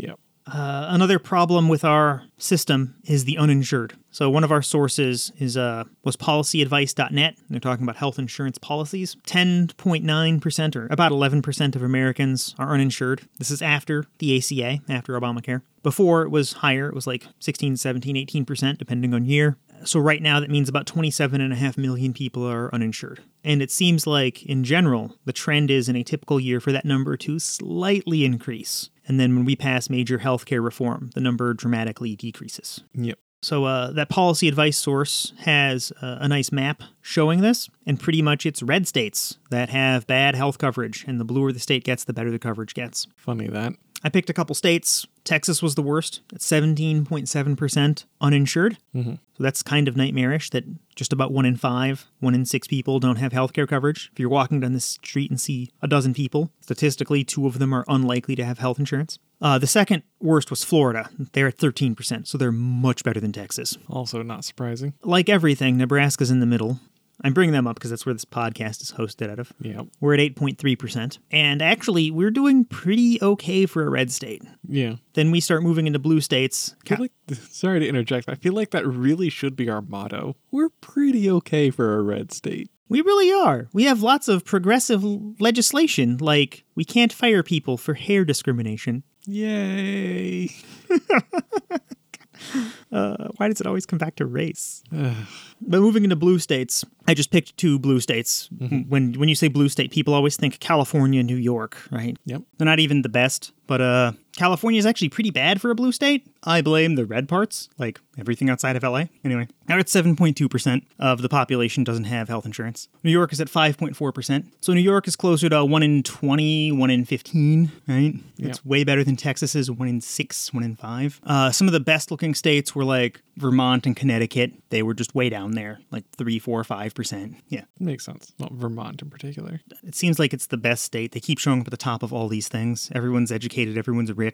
[0.00, 0.14] Yeah.
[0.46, 3.94] Uh, another problem with our system is the uninsured.
[4.10, 7.36] So one of our sources is uh, was policyadvice.net.
[7.50, 9.16] They're talking about health insurance policies.
[9.26, 13.22] 10.9% or about 11% of Americans are uninsured.
[13.38, 15.62] This is after the ACA, after Obamacare.
[15.82, 19.58] Before it was higher, it was like 16, 17, 18% depending on year.
[19.84, 23.22] So right now that means about 27.5 million people are uninsured.
[23.44, 26.84] And it seems like in general the trend is in a typical year for that
[26.84, 28.90] number to slightly increase.
[29.06, 32.82] And then when we pass major healthcare reform, the number dramatically decreases.
[32.94, 33.18] Yep.
[33.40, 38.20] So uh, that policy advice source has uh, a nice map showing this, and pretty
[38.20, 42.02] much it's red states that have bad health coverage, and the bluer the state gets,
[42.02, 43.06] the better the coverage gets.
[43.16, 43.74] Funny that.
[44.02, 45.06] I picked a couple states.
[45.24, 48.78] Texas was the worst at 17.7% uninsured.
[48.94, 49.14] Mm-hmm.
[49.14, 52.98] So that's kind of nightmarish that just about one in five, one in six people
[52.98, 54.10] don't have healthcare coverage.
[54.12, 57.72] If you're walking down the street and see a dozen people, statistically, two of them
[57.72, 59.18] are unlikely to have health insurance.
[59.40, 61.10] Uh, the second worst was Florida.
[61.32, 63.76] They're at 13%, so they're much better than Texas.
[63.88, 64.94] Also not surprising.
[65.02, 66.80] Like everything, Nebraska's in the middle.
[67.24, 69.52] I'm bringing them up because that's where this podcast is hosted out of.
[69.60, 69.82] Yeah.
[70.00, 71.18] We're at 8.3%.
[71.30, 74.42] And actually, we're doing pretty okay for a red state.
[74.68, 74.96] Yeah.
[75.14, 76.76] Then we start moving into blue states.
[76.88, 77.12] Like,
[77.50, 78.28] sorry to interject.
[78.28, 80.36] I feel like that really should be our motto.
[80.50, 82.70] We're pretty okay for a red state.
[82.88, 83.68] We really are.
[83.72, 85.04] We have lots of progressive
[85.40, 89.02] legislation, like we can't fire people for hair discrimination.
[89.26, 90.50] Yay.
[92.90, 94.82] Uh, why does it always come back to race?
[94.90, 98.48] but moving into blue states, I just picked two blue states.
[98.88, 102.16] When when you say blue state, people always think California, New York, right?
[102.24, 102.42] Yep.
[102.56, 105.90] They're not even the best, but uh, California is actually pretty bad for a blue
[105.90, 106.24] state.
[106.44, 109.06] I blame the red parts, like everything outside of LA.
[109.24, 112.88] Anyway, now it's 7.2% of the population doesn't have health insurance.
[113.02, 114.44] New York is at 5.4%.
[114.60, 118.14] So New York is closer to 1 in 20, 1 in 15, right?
[118.38, 121.20] It's way better than Texas's 1 in 6, 1 in 5.
[121.24, 124.52] Uh, some of the best looking states were like Vermont and Connecticut.
[124.70, 127.34] They were just way down there, like 3, 4, 5%.
[127.48, 127.64] Yeah.
[127.80, 128.32] Makes sense.
[128.38, 129.60] Not Vermont in particular.
[129.82, 131.10] It seems like it's the best state.
[131.10, 132.90] They keep showing up at the top of all these things.
[132.94, 134.27] Everyone's educated, everyone's rich.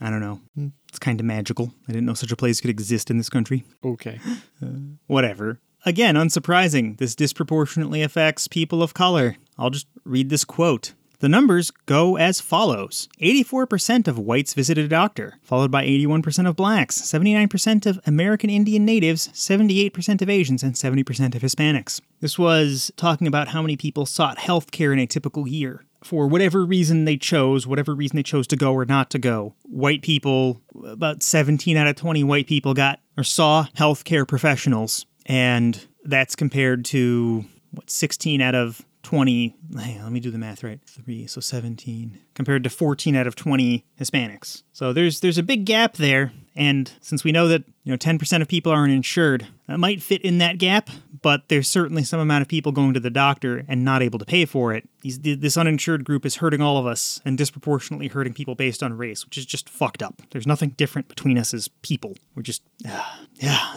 [0.00, 0.40] I don't know.
[0.88, 1.72] It's kind of magical.
[1.88, 3.64] I didn't know such a place could exist in this country.
[3.84, 4.20] Okay.
[4.62, 4.68] Uh,
[5.08, 5.58] Whatever.
[5.84, 9.36] Again, unsurprising, this disproportionately affects people of color.
[9.58, 10.94] I'll just read this quote.
[11.18, 16.56] The numbers go as follows 84% of whites visited a doctor, followed by 81% of
[16.56, 22.00] blacks, 79% of American Indian natives, 78% of Asians, and 70% of Hispanics.
[22.20, 25.84] This was talking about how many people sought health care in a typical year.
[26.04, 29.54] For whatever reason they chose, whatever reason they chose to go or not to go,
[29.62, 35.86] white people, about 17 out of 20 white people got or saw healthcare professionals, and
[36.04, 40.64] that's compared to what 16 out of 20 hang on, let me do the math
[40.64, 44.62] right 3 so 17 compared to 14 out of 20 hispanics.
[44.72, 48.40] So there's there's a big gap there and since we know that you know 10%
[48.42, 50.90] of people aren't insured that might fit in that gap
[51.22, 54.24] but there's certainly some amount of people going to the doctor and not able to
[54.24, 58.34] pay for it These, this uninsured group is hurting all of us and disproportionately hurting
[58.34, 61.68] people based on race which is just fucked up there's nothing different between us as
[61.82, 63.02] people we're just yeah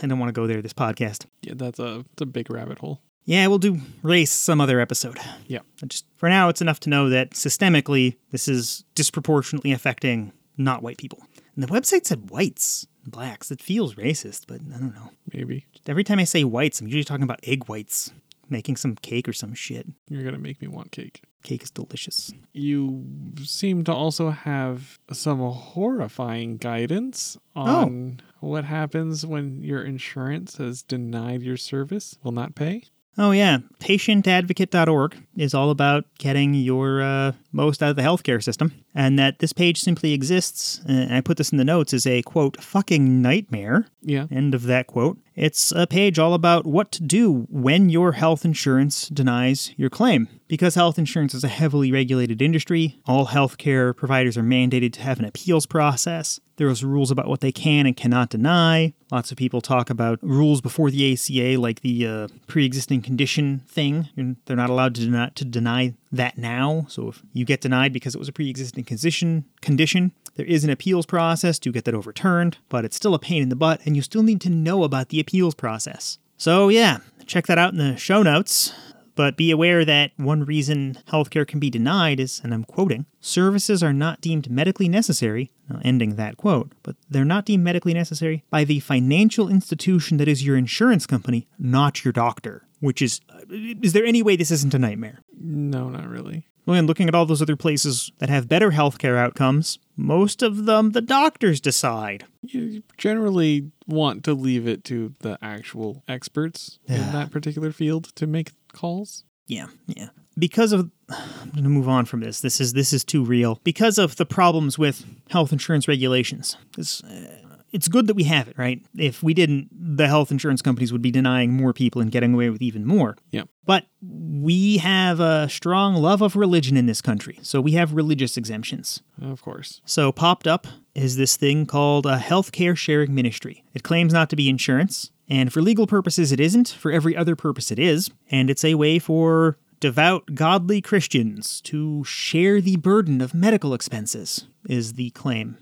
[0.02, 2.80] i don't want to go there this podcast Yeah, that's a, it's a big rabbit
[2.80, 3.02] hole.
[3.26, 5.18] yeah, we'll do race some other episode.
[5.48, 5.60] Yeah.
[5.82, 10.82] But Just for now, it's enough to know that systemically, this is disproportionately affecting not
[10.82, 11.20] white people.
[11.58, 13.49] And the website said whites, blacks.
[13.49, 15.10] It feels racist, but I don't know.
[15.34, 15.66] Maybe.
[15.88, 18.12] Every time I say whites, I'm usually talking about egg whites,
[18.47, 19.88] making some cake or some shit.
[20.08, 21.24] You're going to make me want cake.
[21.41, 22.32] Cake is delicious.
[22.53, 23.03] You
[23.43, 27.62] seem to also have some horrifying guidance oh.
[27.62, 32.84] on what happens when your insurance has denied your service, will not pay.
[33.18, 33.59] Oh, yeah.
[33.80, 38.72] Patientadvocate.org is all about getting your uh, most out of the healthcare system.
[38.93, 42.22] And that this page simply exists, and I put this in the notes, as a
[42.22, 43.88] quote, fucking nightmare.
[44.01, 44.28] Yeah.
[44.30, 45.18] End of that quote.
[45.38, 50.30] It's a page all about what to do when your health insurance denies your claim.
[50.48, 55.20] Because health insurance is a heavily regulated industry, all healthcare providers are mandated to have
[55.20, 56.40] an appeals process.
[56.56, 58.94] There's rules about what they can and cannot deny.
[59.12, 64.10] Lots of people talk about rules before the ACA, like the uh, pre-existing condition thing.
[64.46, 66.88] They're not allowed to deny, to deny that now.
[66.90, 70.70] So if you get denied because it was a pre-existing condition, condition, there is an
[70.70, 73.96] appeals process to get that overturned, but it's still a pain in the butt, and
[73.96, 76.20] you still need to know about the appeals process.
[76.38, 78.74] So yeah, check that out in the show notes.
[79.16, 83.82] But be aware that one reason healthcare can be denied is, and I'm quoting, services
[83.82, 85.52] are not deemed medically necessary,
[85.84, 90.46] ending that quote, but they're not deemed medically necessary by the financial institution that is
[90.46, 92.68] your insurance company, not your doctor.
[92.80, 93.20] Which is,
[93.50, 95.22] is there any way this isn't a nightmare?
[95.36, 96.46] No, not really.
[96.68, 100.91] And looking at all those other places that have better healthcare outcomes, most of them
[100.91, 102.26] the doctors decide.
[102.41, 108.28] You generally want to leave it to the actual experts in that particular field to
[108.28, 109.24] make calls.
[109.47, 110.09] Yeah, yeah.
[110.38, 112.41] Because of I'm going to move on from this.
[112.41, 113.59] This is this is too real.
[113.63, 116.57] Because of the problems with health insurance regulations.
[116.76, 118.82] This uh, it's good that we have it, right?
[118.97, 122.49] If we didn't, the health insurance companies would be denying more people and getting away
[122.49, 123.18] with even more.
[123.32, 123.43] Yeah.
[123.65, 127.39] But we have a strong love of religion in this country.
[127.41, 129.01] So we have religious exemptions.
[129.22, 129.82] Of course.
[129.86, 133.63] So, popped up is this thing called a healthcare sharing ministry.
[133.74, 136.70] It claims not to be insurance, and for legal purposes, it isn't.
[136.70, 138.09] For every other purpose, it is.
[138.32, 144.47] And it's a way for devout, godly Christians to share the burden of medical expenses,
[144.68, 145.57] is the claim.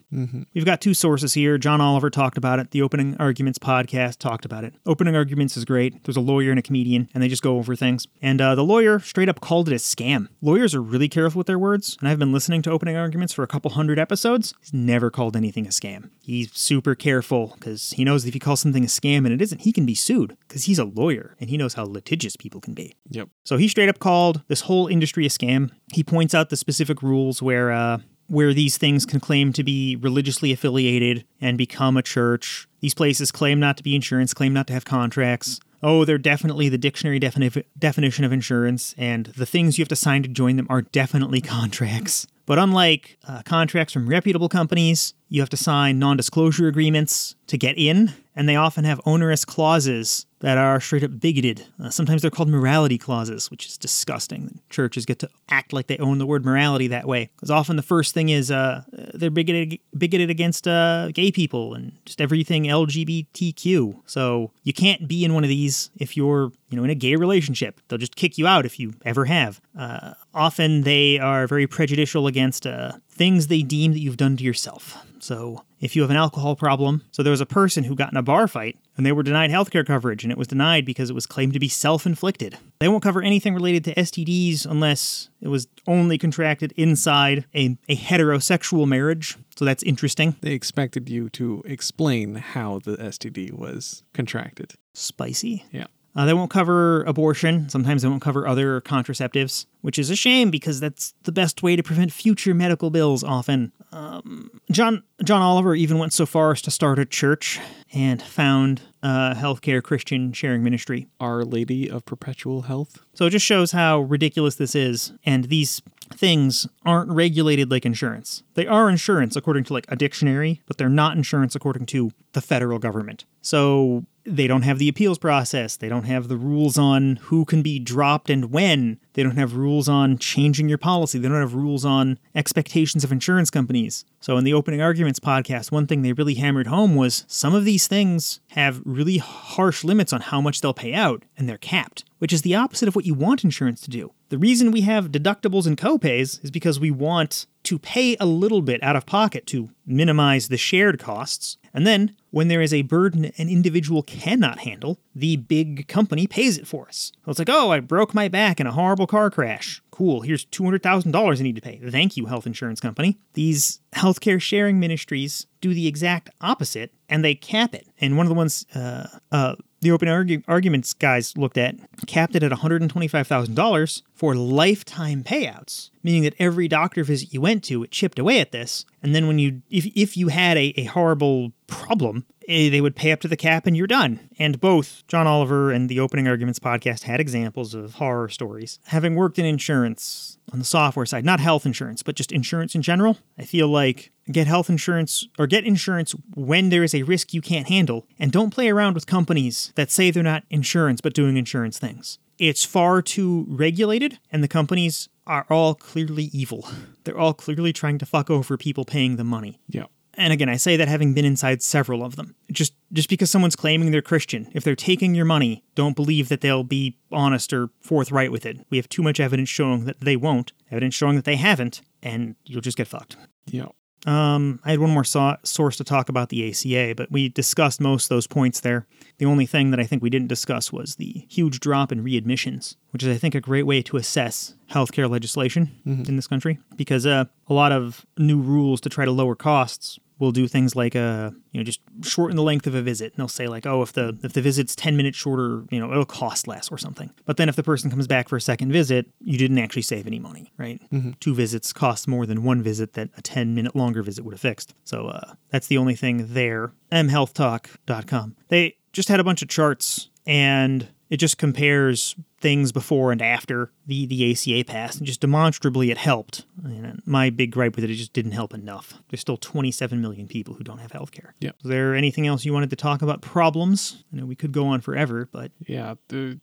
[0.54, 1.58] We've got two sources here.
[1.58, 2.72] John Oliver talked about it.
[2.72, 4.74] The Opening Arguments podcast talked about it.
[4.86, 6.04] Opening Arguments is great.
[6.06, 8.08] There's a lawyer and a comedian, and they just go over things.
[8.22, 10.28] And uh, the lawyer straight up called it a scam.
[10.42, 13.44] Lawyers are really careful with their words, and I've been listening to Opening Arguments for
[13.44, 14.54] a couple hundred episodes.
[14.62, 16.10] He's never called anything a scam.
[16.22, 19.62] He's super careful because he knows if he calls something a scam and it isn't,
[19.62, 22.74] he can be sued because he's a lawyer and he knows how litigious people can
[22.74, 22.96] be.
[23.10, 23.30] Yep.
[23.44, 25.72] So he straight up called this whole industry a scam.
[25.94, 29.96] He points out the specific rules where uh, where these things can claim to be
[29.96, 32.68] religiously affiliated and become a church.
[32.80, 35.60] These places claim not to be insurance, claim not to have contracts.
[35.84, 39.96] Oh, they're definitely the dictionary defini- definition of insurance, and the things you have to
[39.96, 42.26] sign to join them are definitely contracts.
[42.46, 47.58] But unlike uh, contracts from reputable companies, you have to sign non disclosure agreements to
[47.58, 51.66] get in, and they often have onerous clauses that are straight up bigoted.
[51.82, 54.60] Uh, sometimes they're called morality clauses, which is disgusting.
[54.70, 57.30] Churches get to act like they own the word morality that way.
[57.36, 61.94] Because often the first thing is uh, they're bigoted, bigoted against uh, gay people and
[62.06, 64.02] just everything LGBTQ.
[64.06, 67.16] So you can't be in one of these if you're you know in a gay
[67.16, 67.80] relationship.
[67.88, 69.62] They'll just kick you out if you ever have.
[69.78, 74.44] Uh, often they are very prejudicial against uh, things they deem that you've done to
[74.44, 74.98] yourself.
[75.26, 78.18] So if you have an alcohol problem, so there was a person who got in
[78.18, 81.14] a bar fight and they were denied healthcare coverage, and it was denied because it
[81.14, 82.60] was claimed to be self inflicted.
[82.78, 87.96] They won't cover anything related to STDs unless it was only contracted inside a, a
[87.96, 89.36] heterosexual marriage.
[89.56, 90.36] So that's interesting.
[90.42, 94.76] They expected you to explain how the STD was contracted.
[94.94, 95.66] Spicy.
[95.72, 95.88] Yeah.
[96.16, 97.68] Uh, they won't cover abortion.
[97.70, 101.76] Sometimes they won't cover other contraceptives, which is a shame because that's the best way
[101.76, 103.24] to prevent future medical bills.
[103.24, 107.60] Often, um, John John Oliver even went so far as to start a church
[107.94, 111.08] and found a healthcare Christian sharing ministry.
[111.20, 113.00] Our Lady of Perpetual Health.
[113.14, 115.14] So it just shows how ridiculous this is.
[115.26, 115.82] And these
[116.14, 118.44] things aren't regulated like insurance.
[118.54, 122.42] They are insurance according to like a dictionary, but they're not insurance according to the
[122.42, 123.26] federal government.
[123.42, 125.78] So they don't have the appeals process.
[125.78, 129.00] They don't have the rules on who can be dropped and when.
[129.14, 131.20] They don't have rules on changing your policy.
[131.20, 134.04] They don't have rules on expectations of insurance companies.
[134.20, 137.66] So, in the opening arguments podcast, one thing they really hammered home was some of
[137.66, 142.04] these things have really harsh limits on how much they'll pay out, and they're capped,
[142.18, 144.12] which is the opposite of what you want insurance to do.
[144.30, 148.62] The reason we have deductibles and copays is because we want to pay a little
[148.62, 151.58] bit out of pocket to minimize the shared costs.
[151.74, 156.58] And then, when there is a burden an individual cannot handle, the big company pays
[156.58, 157.14] it for us.
[157.24, 159.82] So it's like, oh, I broke my back in a horrible car crash.
[159.90, 161.80] Cool, here's $200,000 I need to pay.
[161.90, 163.18] Thank you, health insurance company.
[163.36, 167.88] These healthcare sharing ministries do the exact opposite and they cap it.
[168.02, 171.76] And one of the ones uh, uh, the open argu- arguments guys looked at
[172.08, 177.84] capped it at $125,000 for lifetime payouts, meaning that every doctor visit you went to,
[177.84, 178.86] it chipped away at this.
[179.04, 182.96] And then when you, if, if you had a, a horrible problem, Eh, they would
[182.96, 184.20] pay up to the cap and you're done.
[184.38, 188.80] And both John Oliver and the Opening Arguments podcast had examples of horror stories.
[188.86, 192.82] Having worked in insurance on the software side, not health insurance, but just insurance in
[192.82, 197.34] general, I feel like get health insurance or get insurance when there is a risk
[197.34, 201.14] you can't handle and don't play around with companies that say they're not insurance but
[201.14, 202.20] doing insurance things.
[202.38, 206.68] It's far too regulated and the companies are all clearly evil.
[207.04, 209.60] They're all clearly trying to fuck over people paying them money.
[209.68, 209.86] Yeah.
[210.18, 212.36] And again, I say that having been inside several of them.
[212.52, 216.42] Just just because someone's claiming they're Christian, if they're taking your money, don't believe that
[216.42, 218.66] they'll be honest or forthright with it.
[218.70, 222.36] We have too much evidence showing that they won't, evidence showing that they haven't, and
[222.46, 223.18] you'll just get fucked.
[223.46, 223.68] Yeah.
[224.06, 227.82] Um, I had one more so- source to talk about the ACA, but we discussed
[227.82, 228.86] most of those points there.
[229.18, 232.76] The only thing that I think we didn't discuss was the huge drop in readmissions,
[232.92, 237.06] which is, I think, a great way to assess healthcare legislation in this country because
[237.08, 240.96] uh, a lot of new rules to try to lower costs will do things like
[240.96, 243.14] uh you know just shorten the length of a visit.
[243.14, 245.92] And they'll say like, oh, if the if the visit's ten minutes shorter, you know,
[245.92, 247.12] it'll cost less or something.
[247.26, 250.08] But then if the person comes back for a second visit, you didn't actually save
[250.08, 250.82] any money, right?
[251.20, 254.42] Two visits cost more than one visit that a ten minute longer visit would have
[254.42, 254.74] fixed.
[254.84, 256.74] So uh, that's the only thing there.
[256.92, 258.36] mhealthtalk.com.
[258.50, 263.72] They just had a bunch of charts and it just compares things before and after
[263.88, 266.46] the, the ACA passed, and just demonstrably it helped.
[266.64, 268.94] And my big gripe with it, it just didn't help enough.
[269.10, 271.34] There's still 27 million people who don't have health care.
[271.40, 271.56] Yep.
[271.64, 273.22] Is there anything else you wanted to talk about?
[273.22, 274.04] Problems?
[274.14, 275.96] I know we could go on forever, but Yeah,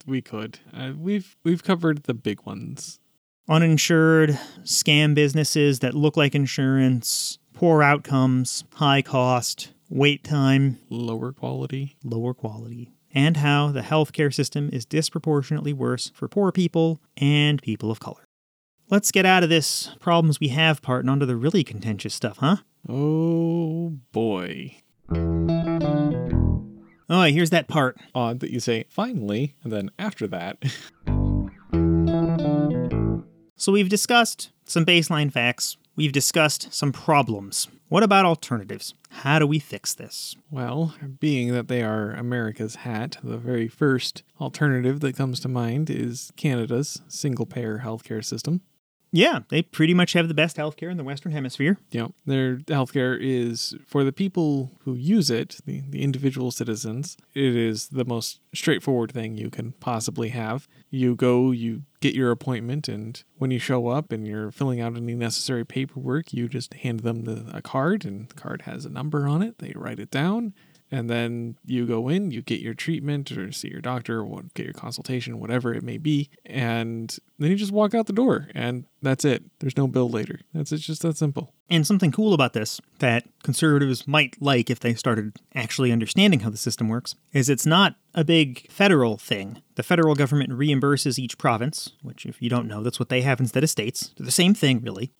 [0.05, 0.59] we could.
[0.73, 2.99] Uh, we've we've covered the big ones.
[3.49, 11.95] uninsured, scam businesses that look like insurance, poor outcomes, high cost, wait time, Lower quality.
[12.03, 17.91] lower quality, and how the healthcare system is disproportionately worse for poor people and people
[17.91, 18.25] of color.
[18.89, 22.37] Let's get out of this problems we have part and onto the really contentious stuff,
[22.37, 22.57] huh?
[22.87, 24.77] Oh boy.
[27.09, 27.97] Oh, here's that part.
[28.15, 30.63] Odd that you say finally, and then after that,
[33.63, 35.77] So we've discussed some baseline facts.
[35.95, 37.67] We've discussed some problems.
[37.87, 38.95] What about alternatives?
[39.09, 40.35] How do we fix this?
[40.49, 45.91] well, being that they are America's hat, the very first alternative that comes to mind
[45.91, 48.61] is Canada's single payer healthcare system.
[49.15, 51.77] Yeah, they pretty much have the best healthcare in the Western Hemisphere.
[51.93, 57.55] Know, their healthcare is for the people who use it, the, the individual citizens, it
[57.55, 60.67] is the most straightforward thing you can possibly have.
[60.89, 64.97] You go, you get your appointment, and when you show up and you're filling out
[64.97, 68.89] any necessary paperwork, you just hand them the, a card, and the card has a
[68.89, 69.59] number on it.
[69.59, 70.53] They write it down.
[70.91, 74.65] And then you go in, you get your treatment or see your doctor, or get
[74.65, 78.85] your consultation, whatever it may be, and then you just walk out the door, and
[79.01, 79.43] that's it.
[79.59, 80.41] There's no bill later.
[80.53, 81.53] That's it's just that simple.
[81.69, 86.51] And something cool about this that conservatives might like if they started actually understanding how
[86.51, 89.61] the system works is it's not a big federal thing.
[89.75, 93.39] The federal government reimburses each province, which, if you don't know, that's what they have
[93.39, 94.13] instead of states.
[94.15, 95.11] They're the same thing, really.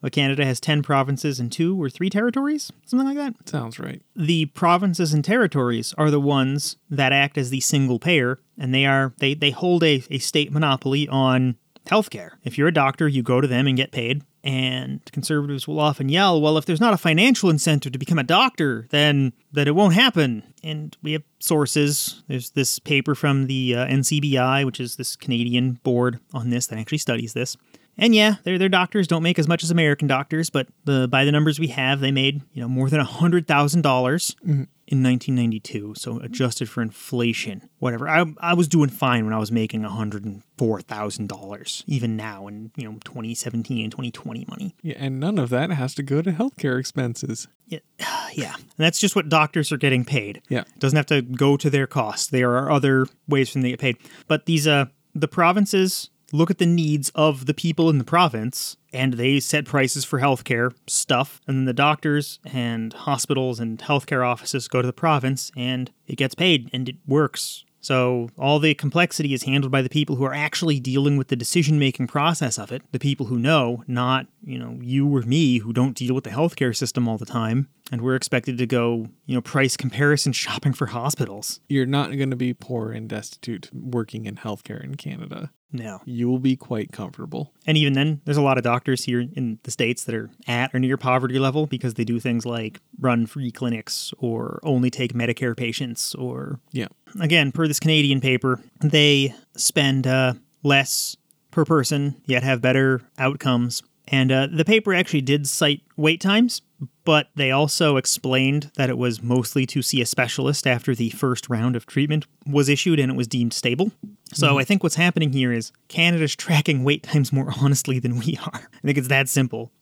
[0.00, 3.48] But Canada has 10 provinces and two or three territories, something like that.
[3.48, 4.02] Sounds right.
[4.14, 8.86] the provinces and territories are the ones that act as the single payer and they
[8.86, 11.56] are they, they hold a, a state monopoly on
[11.86, 12.30] healthcare.
[12.44, 16.08] If you're a doctor you go to them and get paid and conservatives will often
[16.08, 19.72] yell well if there's not a financial incentive to become a doctor then that it
[19.72, 20.42] won't happen.
[20.62, 22.22] And we have sources.
[22.26, 26.78] There's this paper from the uh, ncbi which is this canadian board on this that
[26.78, 27.56] actually studies this
[27.98, 31.24] and yeah, their their doctors don't make as much as American doctors, but the by
[31.24, 35.94] the numbers we have, they made you know more than hundred thousand dollars in 1992.
[35.96, 38.08] So adjusted for inflation, whatever.
[38.08, 42.16] I I was doing fine when I was making hundred and four thousand dollars, even
[42.16, 44.74] now in you know 2017 and 2020 money.
[44.82, 47.48] Yeah, and none of that has to go to healthcare expenses.
[47.66, 47.78] Yeah,
[48.32, 48.54] yeah.
[48.54, 50.42] And that's just what doctors are getting paid.
[50.48, 50.60] Yeah.
[50.60, 52.30] It doesn't have to go to their cost.
[52.30, 53.96] There are other ways for them to get paid.
[54.28, 58.76] But these uh the provinces look at the needs of the people in the province
[58.92, 61.40] and they set prices for healthcare stuff.
[61.46, 66.16] And then the doctors and hospitals and healthcare offices go to the province and it
[66.16, 67.64] gets paid and it works.
[67.86, 71.36] So all the complexity is handled by the people who are actually dealing with the
[71.36, 75.58] decision making process of it, the people who know, not, you know, you or me
[75.58, 77.68] who don't deal with the healthcare system all the time.
[77.92, 81.60] And we're expected to go, you know, price comparison shopping for hospitals.
[81.68, 85.52] You're not going to be poor and destitute working in healthcare in Canada.
[85.72, 86.00] No.
[86.04, 87.52] You will be quite comfortable.
[87.66, 90.74] And even then, there's a lot of doctors here in the States that are at
[90.74, 95.12] or near poverty level because they do things like run free clinics or only take
[95.12, 96.86] Medicare patients or Yeah.
[97.20, 101.16] again, per this Canadian paper, they spend uh, less
[101.50, 103.82] per person, yet have better outcomes.
[104.08, 106.62] And uh, the paper actually did cite wait times,
[107.04, 111.48] but they also explained that it was mostly to see a specialist after the first
[111.48, 113.90] round of treatment was issued and it was deemed stable.
[114.32, 118.38] So I think what's happening here is Canada's tracking wait times more honestly than we
[118.44, 118.68] are.
[118.74, 119.72] I think it's that simple.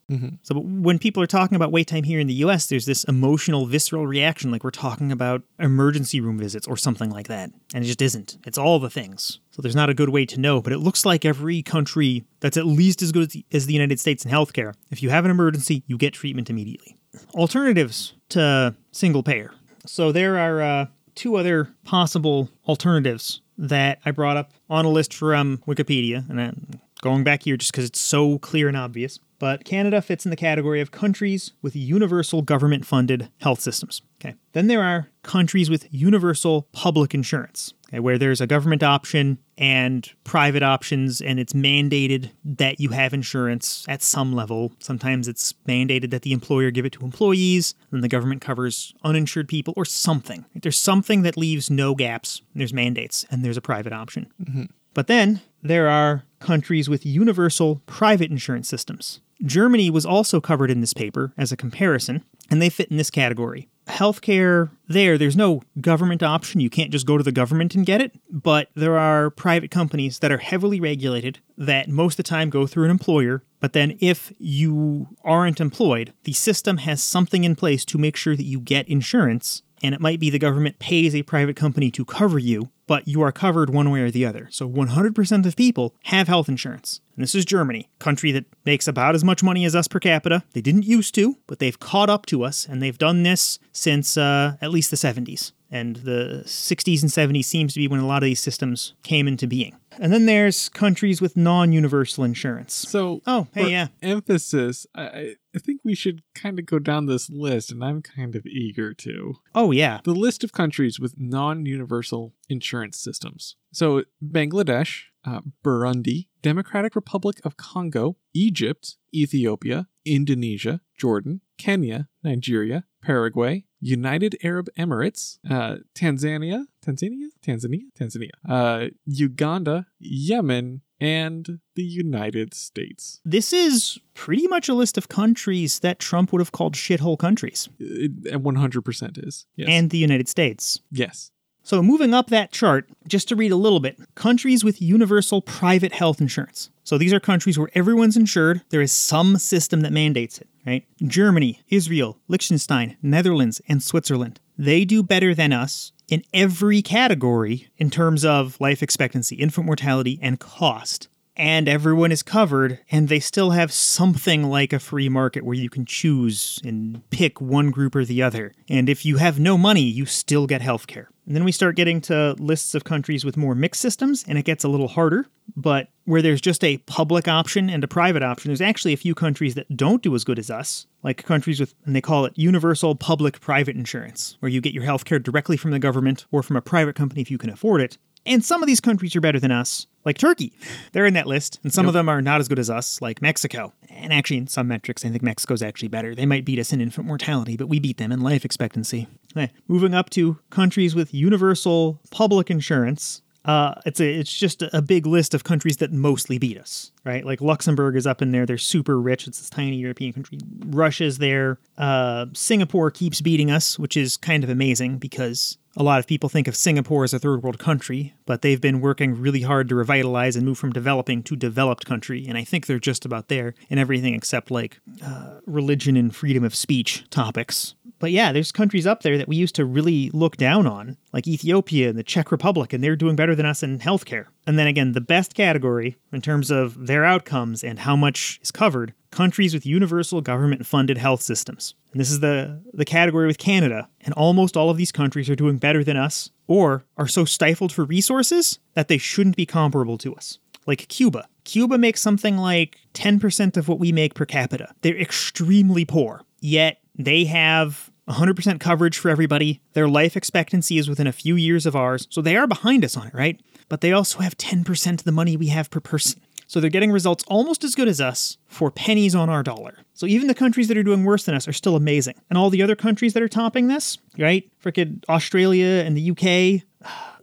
[0.43, 3.65] So when people are talking about wait time here in the US, there's this emotional,
[3.65, 7.51] visceral reaction like we're talking about emergency room visits or something like that.
[7.75, 8.37] And it just isn't.
[8.47, 9.41] It's all the things.
[9.55, 12.57] So there's not a good way to know, but it looks like every country that's
[12.57, 15.85] at least as good as the, United States in healthcare, if you have an emergency,
[15.87, 16.97] you get treatment immediately.
[17.35, 19.53] Alternatives to single payer.
[19.87, 25.15] So there are uh, two other possible alternatives that I brought up on a list
[25.15, 29.21] from Wikipedia, and going back here just because it's so clear and obvious.
[29.45, 34.01] But Canada fits in the category of countries with universal government funded health systems.
[34.19, 34.37] Okay.
[34.55, 40.11] Then there are countries with universal public insurance, okay, where there's a government option and
[40.25, 44.73] private options, and it's mandated that you have insurance at some level.
[44.79, 49.47] Sometimes it's mandated that the employer give it to employees, and the government covers uninsured
[49.47, 50.47] people or something.
[50.55, 52.41] There's something that leaves no gaps.
[52.55, 54.33] There's mandates, and there's a private option.
[54.43, 54.65] Mm-hmm.
[54.95, 59.21] But then there are countries with universal private insurance systems.
[59.43, 63.11] Germany was also covered in this paper as a comparison, and they fit in this
[63.11, 63.69] category.
[63.87, 66.61] Healthcare there, there's no government option.
[66.61, 70.21] You can't just go to the government and get it, but there are private companies
[70.21, 73.43] that are heavily regulated that most of the time go through an employer.
[73.61, 78.37] But then, if you aren't employed, the system has something in place to make sure
[78.37, 82.07] that you get insurance and it might be the government pays a private company to
[82.07, 84.49] cover you, but you are covered one way or the other.
[84.51, 87.01] So 100% of people have health insurance.
[87.17, 90.43] And this is Germany, country that makes about as much money as us per capita.
[90.53, 94.17] They didn't used to, but they've caught up to us, and they've done this since
[94.17, 95.53] uh, at least the 70s.
[95.75, 99.27] And the 60s and 70s seems to be when a lot of these systems came
[99.27, 99.75] into being.
[99.99, 102.75] And then there's countries with non-universal insurance.
[102.75, 103.87] So, Oh, hey, for yeah.
[104.01, 108.03] emphasis, I- I, I think we should kind of go down this list, and I'm
[108.03, 109.35] kind of eager to.
[109.55, 110.01] Oh, yeah.
[110.05, 113.57] The list of countries with non universal insurance systems.
[113.73, 123.65] So, Bangladesh, uh, Burundi, Democratic Republic of Congo, Egypt, Ethiopia, Indonesia, Jordan, Kenya, Nigeria, Paraguay,
[123.87, 133.21] United Arab Emirates, uh, Tanzania, Tanzania, Tanzania, Tanzania, uh, Uganda, Yemen, and the United States.
[133.27, 137.69] This is pretty much a list of countries that Trump would have called shithole countries,
[137.79, 139.47] It, it 100% is.
[139.57, 139.69] Yes.
[139.71, 140.81] and the United States.
[140.91, 141.31] yes.
[141.67, 145.95] So, moving up that chart, just to read a little bit countries with universal private
[145.95, 146.69] health insurance.
[146.85, 148.61] So, these are countries where everyone's insured.
[148.69, 150.87] There is some system that mandates it, right?
[151.03, 154.41] Germany, Israel, Liechtenstein, Netherlands, and Switzerland.
[154.59, 160.19] They do better than us in every category in terms of life expectancy, infant mortality,
[160.21, 161.09] and cost.
[161.35, 165.71] And everyone is covered, and they still have something like a free market where you
[165.71, 168.55] can choose and pick one group or the other.
[168.69, 171.07] And if you have no money, you still get healthcare.
[171.27, 174.45] And then we start getting to lists of countries with more mixed systems, and it
[174.45, 175.27] gets a little harder.
[175.57, 179.15] But where there's just a public option and a private option, there's actually a few
[179.15, 182.33] countries that don't do as good as us, like countries with, and they call it
[182.37, 186.57] universal public private insurance, where you get your healthcare directly from the government or from
[186.57, 187.97] a private company if you can afford it.
[188.27, 190.53] And some of these countries are better than us, like Turkey.
[190.93, 193.23] They're in that list, and some of them are not as good as us, like
[193.23, 193.73] Mexico.
[193.89, 196.15] And actually, in some metrics, I think Mexico's actually better.
[196.15, 199.09] They might beat us in infant mortality, but we beat them in life expectancy.
[199.37, 204.81] Eh, Moving up to countries with universal public insurance, uh, it's a, it's just a
[204.81, 207.27] big list of countries that mostly beat us, right?
[207.27, 209.27] Like Luxembourg is up in there; they're super rich.
[209.29, 210.39] It's this tiny European country.
[210.67, 211.59] Russia's there.
[211.77, 216.29] Uh, Singapore keeps beating us, which is kind of amazing because a lot of people
[216.29, 219.75] think of Singapore as a third world country, but they've been working really hard to
[219.75, 223.55] revitalize and move from developing to developed country, and I think they're just about there
[223.69, 227.75] in everything except like uh, religion and freedom of speech topics.
[228.05, 231.27] But yeah, there's countries up there that we used to really look down on, like
[231.27, 234.27] Ethiopia and the Czech Republic, and they're doing better than us in healthcare.
[234.47, 238.51] And then again, the best category in terms of their outcomes and how much is
[238.51, 241.73] covered countries with universal government funded health systems.
[241.93, 243.89] And this is the, the category with Canada.
[244.03, 247.73] And almost all of these countries are doing better than us or are so stifled
[247.73, 250.39] for resources that they shouldn't be comparable to us.
[250.67, 251.27] Like Cuba.
[251.45, 254.75] Cuba makes something like 10% of what we make per capita.
[254.83, 259.61] They're extremely poor, yet they have 100% coverage for everybody.
[259.73, 262.97] Their life expectancy is within a few years of ours, so they are behind us
[262.97, 263.41] on it, right?
[263.69, 266.21] But they also have 10% of the money we have per person.
[266.47, 269.79] So they're getting results almost as good as us for pennies on our dollar.
[269.95, 272.15] So even the countries that are doing worse than us are still amazing.
[272.29, 274.49] And all the other countries that are topping this, right?
[274.63, 276.63] Frickin' Australia and the UK,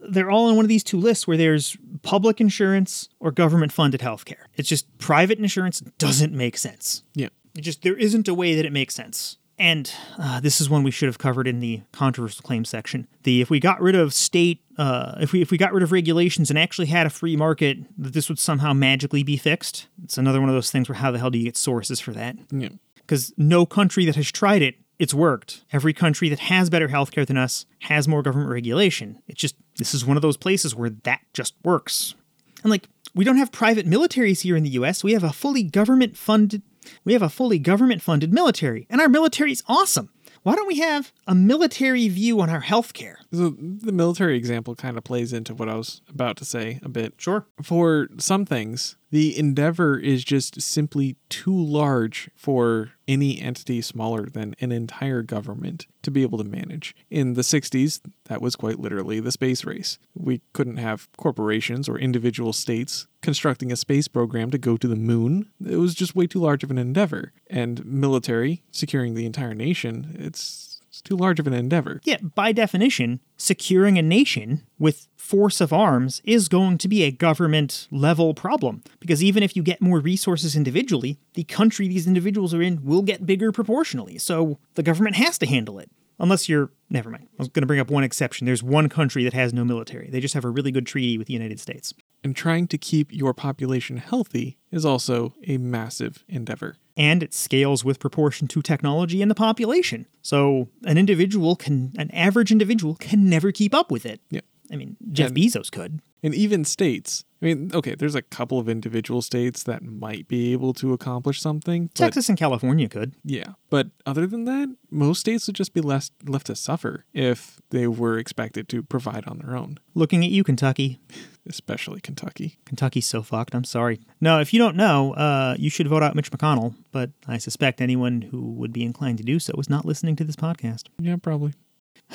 [0.10, 4.00] they're all on one of these two lists where there's public insurance or government funded
[4.00, 4.46] healthcare.
[4.56, 7.04] It's just private insurance doesn't make sense.
[7.14, 7.28] Yeah.
[7.56, 9.36] It just there isn't a way that it makes sense.
[9.62, 13.06] And uh, this is one we should have covered in the controversial claims section.
[13.22, 15.92] The if we got rid of state, uh, if we if we got rid of
[15.92, 19.86] regulations and actually had a free market, that this would somehow magically be fixed.
[20.02, 22.10] It's another one of those things where how the hell do you get sources for
[22.10, 22.34] that?
[22.50, 22.70] Yeah.
[22.96, 25.62] Because no country that has tried it, it's worked.
[25.72, 29.22] Every country that has better healthcare than us has more government regulation.
[29.28, 32.16] It's just this is one of those places where that just works.
[32.64, 35.04] And like we don't have private militaries here in the US.
[35.04, 36.62] We have a fully government funded
[37.04, 40.10] we have a fully government funded military, and our military's awesome.
[40.42, 43.14] Why don't we have a military view on our healthcare?
[43.32, 46.88] So the military example kind of plays into what I was about to say a
[46.88, 47.14] bit.
[47.16, 47.46] Sure.
[47.62, 54.54] For some things, the endeavor is just simply too large for any entity smaller than
[54.58, 56.96] an entire government to be able to manage.
[57.10, 59.98] In the 60s, that was quite literally the space race.
[60.14, 64.96] We couldn't have corporations or individual states constructing a space program to go to the
[64.96, 65.50] moon.
[65.64, 67.32] It was just way too large of an endeavor.
[67.50, 70.71] And military, securing the entire nation, it's
[71.04, 72.00] too large of an endeavor.
[72.04, 77.10] Yeah, by definition, securing a nation with force of arms is going to be a
[77.10, 78.82] government level problem.
[79.00, 83.02] Because even if you get more resources individually, the country these individuals are in will
[83.02, 84.18] get bigger proportionally.
[84.18, 85.90] So the government has to handle it.
[86.18, 86.70] Unless you're.
[86.90, 87.26] Never mind.
[87.32, 88.44] I was going to bring up one exception.
[88.44, 91.26] There's one country that has no military, they just have a really good treaty with
[91.26, 91.94] the United States.
[92.24, 97.84] And trying to keep your population healthy is also a massive endeavor and it scales
[97.84, 100.06] with proportion to technology and the population.
[100.20, 104.20] So an individual can, an average individual can never keep up with it.
[104.30, 104.40] Yeah.
[104.72, 106.00] I mean, Jeff And- Bezos could.
[106.24, 107.24] And even states.
[107.42, 111.40] I mean, okay, there's a couple of individual states that might be able to accomplish
[111.40, 111.86] something.
[111.88, 113.16] But Texas and California could.
[113.24, 113.54] yeah.
[113.70, 117.88] But other than that, most states would just be less left to suffer if they
[117.88, 121.00] were expected to provide on their own, Looking at you, Kentucky.
[121.48, 122.58] especially Kentucky.
[122.66, 123.52] Kentucky's so fucked.
[123.52, 123.98] I'm sorry.
[124.20, 126.76] No, if you don't know, uh, you should vote out Mitch McConnell.
[126.92, 130.24] But I suspect anyone who would be inclined to do so is not listening to
[130.24, 130.84] this podcast.
[131.00, 131.54] Yeah, probably.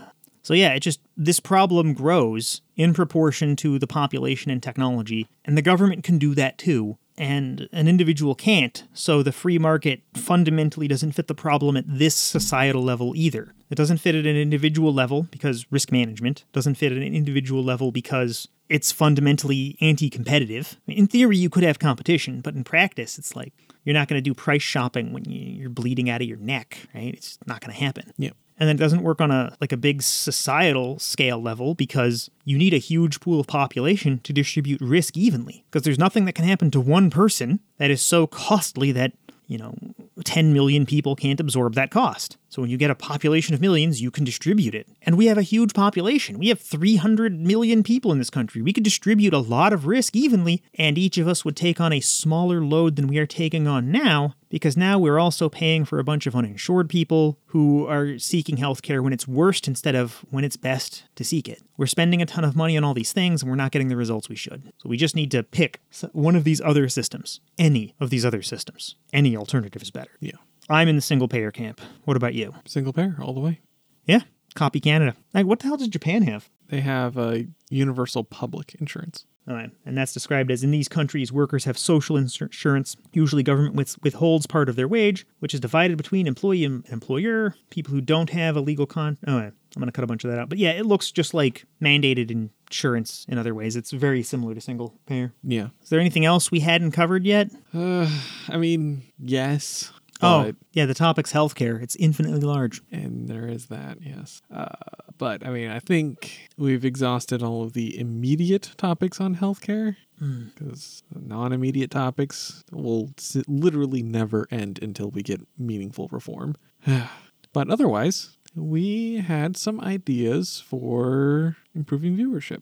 [0.45, 5.57] So yeah, it just this problem grows in proportion to the population and technology, and
[5.57, 6.99] the government can do that too.
[7.17, 12.13] And an individual can't, so the free market fundamentally doesn't fit the problem at this
[12.13, 13.55] societal level either.
[13.71, 17.63] It doesn't fit at an individual level because risk management doesn't fit at an individual
[17.63, 20.77] level because it's fundamentally anti competitive.
[20.85, 23.51] In theory, you could have competition, but in practice, it's like
[23.83, 26.87] you're not going to do price shopping when you- you're bleeding out of your neck,
[26.93, 27.15] right?
[27.15, 28.31] It's not going to happen Yeah.
[28.59, 32.57] And then it doesn't work on a like a big societal scale level because you
[32.57, 35.65] need a huge pool of population to distribute risk evenly.
[35.69, 39.13] Because there's nothing that can happen to one person that is so costly that
[39.47, 39.75] you know
[40.23, 44.01] 10 million people can't absorb that cost so when you get a population of millions
[44.01, 48.13] you can distribute it and we have a huge population we have 300 million people
[48.13, 51.43] in this country we could distribute a lot of risk evenly and each of us
[51.43, 55.19] would take on a smaller load than we are taking on now because now we're
[55.19, 59.67] also paying for a bunch of uninsured people who are seeking healthcare when it's worst
[59.67, 61.61] instead of when it's best to seek it.
[61.75, 63.97] We're spending a ton of money on all these things and we're not getting the
[63.97, 64.71] results we should.
[64.77, 65.81] So we just need to pick
[66.13, 67.41] one of these other systems.
[67.57, 68.95] Any of these other systems.
[69.11, 70.11] Any alternative is better.
[70.21, 70.37] Yeah.
[70.69, 71.81] I'm in the single payer camp.
[72.05, 72.53] What about you?
[72.65, 73.59] Single payer all the way.
[74.05, 74.21] Yeah,
[74.55, 75.15] copy Canada.
[75.33, 76.49] Like, what the hell does Japan have?
[76.69, 79.25] They have a universal public insurance.
[79.47, 79.69] All right.
[79.85, 82.95] And that's described as in these countries, workers have social insurance.
[83.13, 87.53] Usually, government withholds part of their wage, which is divided between employee and employer.
[87.69, 89.19] People who don't have a legal con.
[89.27, 90.49] Oh, I'm going to cut a bunch of that out.
[90.49, 93.75] But yeah, it looks just like mandated insurance in other ways.
[93.75, 95.31] It's very similar to single payer.
[95.43, 95.67] Yeah.
[95.83, 97.51] Is there anything else we hadn't covered yet?
[97.71, 98.09] Uh,
[98.49, 99.91] I mean, yes.
[100.21, 101.81] Oh, yeah, the topic's healthcare.
[101.81, 102.81] It's infinitely large.
[102.91, 104.41] And there is that, yes.
[104.53, 104.69] Uh,
[105.17, 111.03] but I mean, I think we've exhausted all of the immediate topics on healthcare because
[111.13, 113.11] non immediate topics will
[113.47, 116.55] literally never end until we get meaningful reform.
[117.53, 122.61] but otherwise, we had some ideas for improving viewership.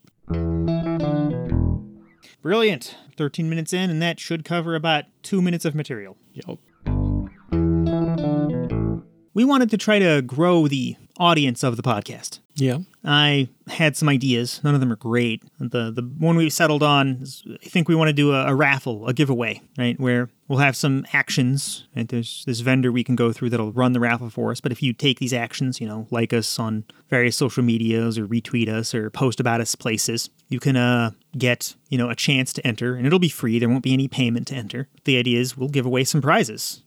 [2.42, 2.98] Brilliant.
[3.16, 6.18] 13 minutes in, and that should cover about two minutes of material.
[6.34, 6.58] Yep.
[9.34, 12.40] We wanted to try to grow the audience of the podcast.
[12.56, 12.80] Yeah.
[13.04, 14.62] I had some ideas.
[14.64, 15.44] None of them are great.
[15.60, 18.56] The the one we settled on is I think we want to do a, a
[18.56, 20.00] raffle, a giveaway, right?
[20.00, 21.88] Where we'll have some actions.
[21.96, 22.08] Right?
[22.08, 24.62] There's this vendor we can go through that'll run the raffle for us.
[24.62, 28.28] But if you take these actions, you know, like us on various social medias or
[28.28, 32.54] retweet us or post about us places, you can uh, get you know a chance
[32.54, 33.58] to enter, and it'll be free.
[33.58, 34.88] There won't be any payment to enter.
[35.06, 36.84] The idea is we'll give away some prizes.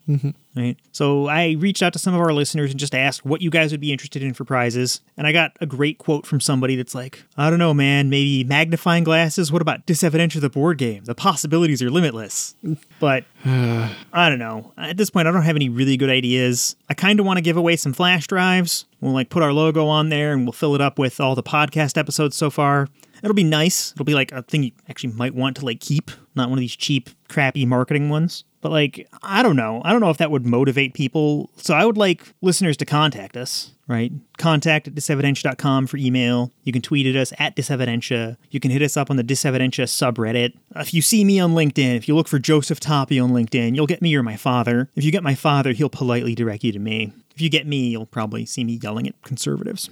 [0.57, 0.77] Right.
[0.91, 3.73] So I reached out to some of our listeners and just asked what you guys
[3.73, 5.03] would be interested in for prizes.
[5.17, 8.43] And I got a great quote from somebody that's like, I don't know, man, maybe
[8.43, 9.53] magnifying glasses?
[9.53, 11.05] What about Disevidentia the board game?
[11.05, 12.55] The possibilities are limitless.
[12.99, 13.25] But
[13.57, 14.73] Uh, I don't know.
[14.77, 16.77] At this point, I don't have any really good ideas.
[16.91, 18.85] I kind of want to give away some flash drives.
[19.01, 21.43] We'll like put our logo on there and we'll fill it up with all the
[21.43, 22.89] podcast episodes so far.
[23.23, 23.93] It'll be nice.
[23.93, 26.61] It'll be like a thing you actually might want to like keep, not one of
[26.61, 28.45] these cheap, crappy marketing ones.
[28.61, 29.83] But like, I don't know.
[29.85, 31.51] I don't know if that would motivate people.
[31.57, 34.13] So I would like listeners to contact us, right?
[34.39, 36.53] Contact at disevidentia.com for email.
[36.65, 38.37] You can tweet at us at disevidentia.
[38.51, 40.55] You can hit us up on the disevidentia subreddit.
[40.75, 43.87] If you see me on LinkedIn, if you look for Joseph Toppy on LinkedIn, you'll
[43.87, 44.91] get me or my father.
[44.97, 47.13] If you get my father, he'll politely direct you to me.
[47.35, 49.91] If you get me, you'll probably see me yelling at conservatives.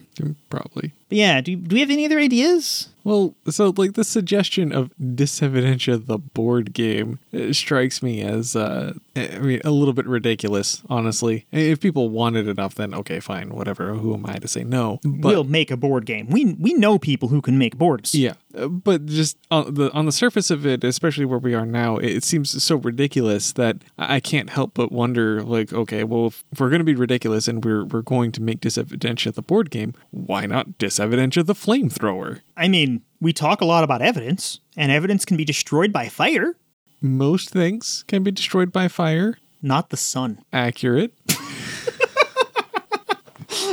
[0.49, 0.95] Probably.
[1.15, 2.89] Yeah, do, do we have any other ideas?
[3.05, 8.95] Well, so like the suggestion of Disevidentia the board game uh, strikes me as, uh,
[9.15, 11.45] I mean, a little bit ridiculous, honestly.
[11.53, 13.93] If people wanted enough, then okay, fine, whatever.
[13.93, 15.01] Who am I to say no?
[15.05, 16.29] But we'll make a board game.
[16.31, 18.15] We we know people who can make boards.
[18.15, 21.67] yeah, uh, but just on the on the surface of it, especially where we are
[21.67, 26.29] now, it, it seems so ridiculous that I can't help but wonder, like, okay, well,
[26.29, 29.43] if, if we're going to be ridiculous and we're we're going to make Disevidentia the
[29.43, 31.04] board game, why not Disevidentia
[31.43, 32.41] the flamethrower?
[32.57, 36.55] I mean, we talk a lot about evidence, and evidence can be destroyed by fire,
[37.01, 39.37] Most things can be destroyed by fire.
[39.63, 40.39] not the sun.
[40.53, 41.13] Accurate.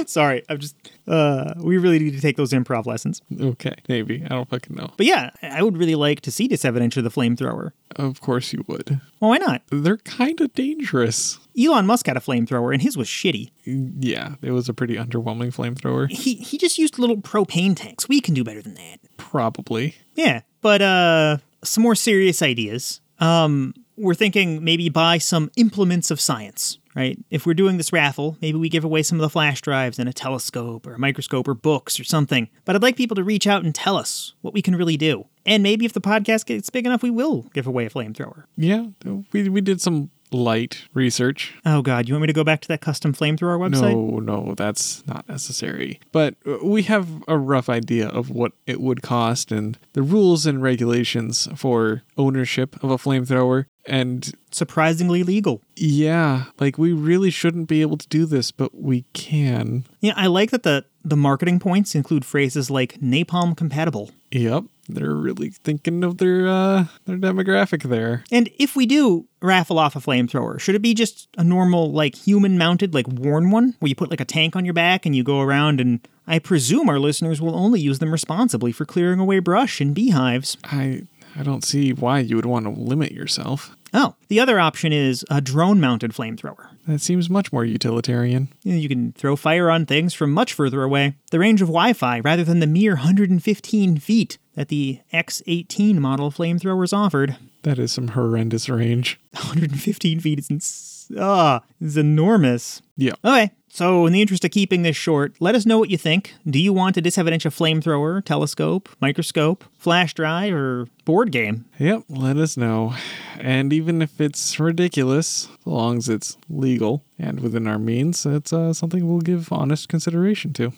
[0.10, 0.76] Sorry, I'm just.
[1.08, 3.22] Uh, we really need to take those improv lessons.
[3.40, 4.24] Okay, maybe.
[4.24, 4.92] I don't fucking know.
[4.98, 7.72] But yeah, I would really like to see Disevidentia the flamethrower.
[7.96, 9.02] Of course you would.
[9.20, 9.64] Well, why not?
[9.70, 11.40] They're kind of dangerous.
[11.60, 13.52] Elon Musk had a flamethrower, and his was shitty.
[13.66, 16.10] Yeah, it was a pretty underwhelming flamethrower.
[16.10, 18.08] He he just used little propane tanks.
[18.08, 19.00] We can do better than that.
[19.18, 19.96] Probably.
[20.16, 23.02] Yeah, but uh, some more serious ideas.
[23.20, 27.18] Um, we're thinking maybe buy some implements of science, right?
[27.30, 30.08] If we're doing this raffle, maybe we give away some of the flash drives and
[30.10, 32.50] a telescope or a microscope or books or something.
[32.66, 35.26] But I'd like people to reach out and tell us what we can really do.
[35.46, 38.46] And maybe if the podcast gets big enough, we will give away a flamethrower.
[38.58, 38.88] Yeah,
[39.32, 41.54] we, we did some light research.
[41.66, 43.94] Oh God, you want me to go back to that custom flamethrower website?
[43.94, 46.00] No, no, that's not necessary.
[46.12, 50.46] But uh, we have a rough idea of what it would cost and the rules
[50.46, 53.66] and regulations for ownership of a flamethrower.
[53.86, 55.62] And Surprisingly legal.
[55.76, 59.86] yeah, like we really shouldn't be able to do this, but we can.
[60.02, 64.12] Yeah, I like that the the marketing points include phrases like napalm compatible.
[64.30, 68.24] Yep, they're really thinking of their uh their demographic there.
[68.32, 72.16] And if we do raffle off a flamethrower, should it be just a normal, like
[72.16, 75.16] human mounted, like worn one, where you put like a tank on your back and
[75.16, 79.20] you go around and I presume our listeners will only use them responsibly for clearing
[79.20, 80.58] away brush and beehives.
[80.64, 83.76] I I don't see why you would want to limit yourself.
[83.94, 86.68] Oh, the other option is a drone mounted flamethrower.
[86.88, 88.50] That seems much more utilitarian.
[88.64, 92.20] You, can throw fire on things from much further away, the range of Wi Fi
[92.22, 97.36] rather than the mere 115 feet that the X18 model flamethrowers offered.
[97.64, 99.20] That is some horrendous range.
[99.34, 102.82] 115 feet is ins- ah, is enormous.
[102.98, 103.14] Yeah.
[103.24, 106.36] Okay, so in the interest of keeping this short, let us know what you think.
[106.46, 111.64] Do you want a disevidentia flamethrower, telescope, microscope, flash drive, or board game?
[111.80, 112.94] Yep, let us know.
[113.40, 118.52] And even if it's ridiculous, as long as it's legal and within our means, it's
[118.52, 120.74] uh, something we'll give honest consideration to.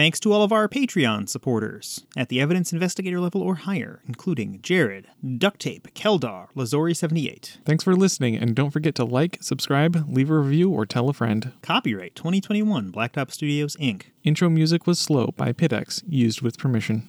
[0.00, 4.58] Thanks to all of our Patreon supporters at the evidence investigator level or higher, including
[4.62, 7.58] Jared, Duct Tape, Keldar, Lazori78.
[7.66, 11.12] Thanks for listening, and don't forget to like, subscribe, leave a review, or tell a
[11.12, 11.52] friend.
[11.60, 14.04] Copyright 2021 Blacktop Studios Inc.
[14.24, 17.06] Intro music was Slow by Pidex, used with permission.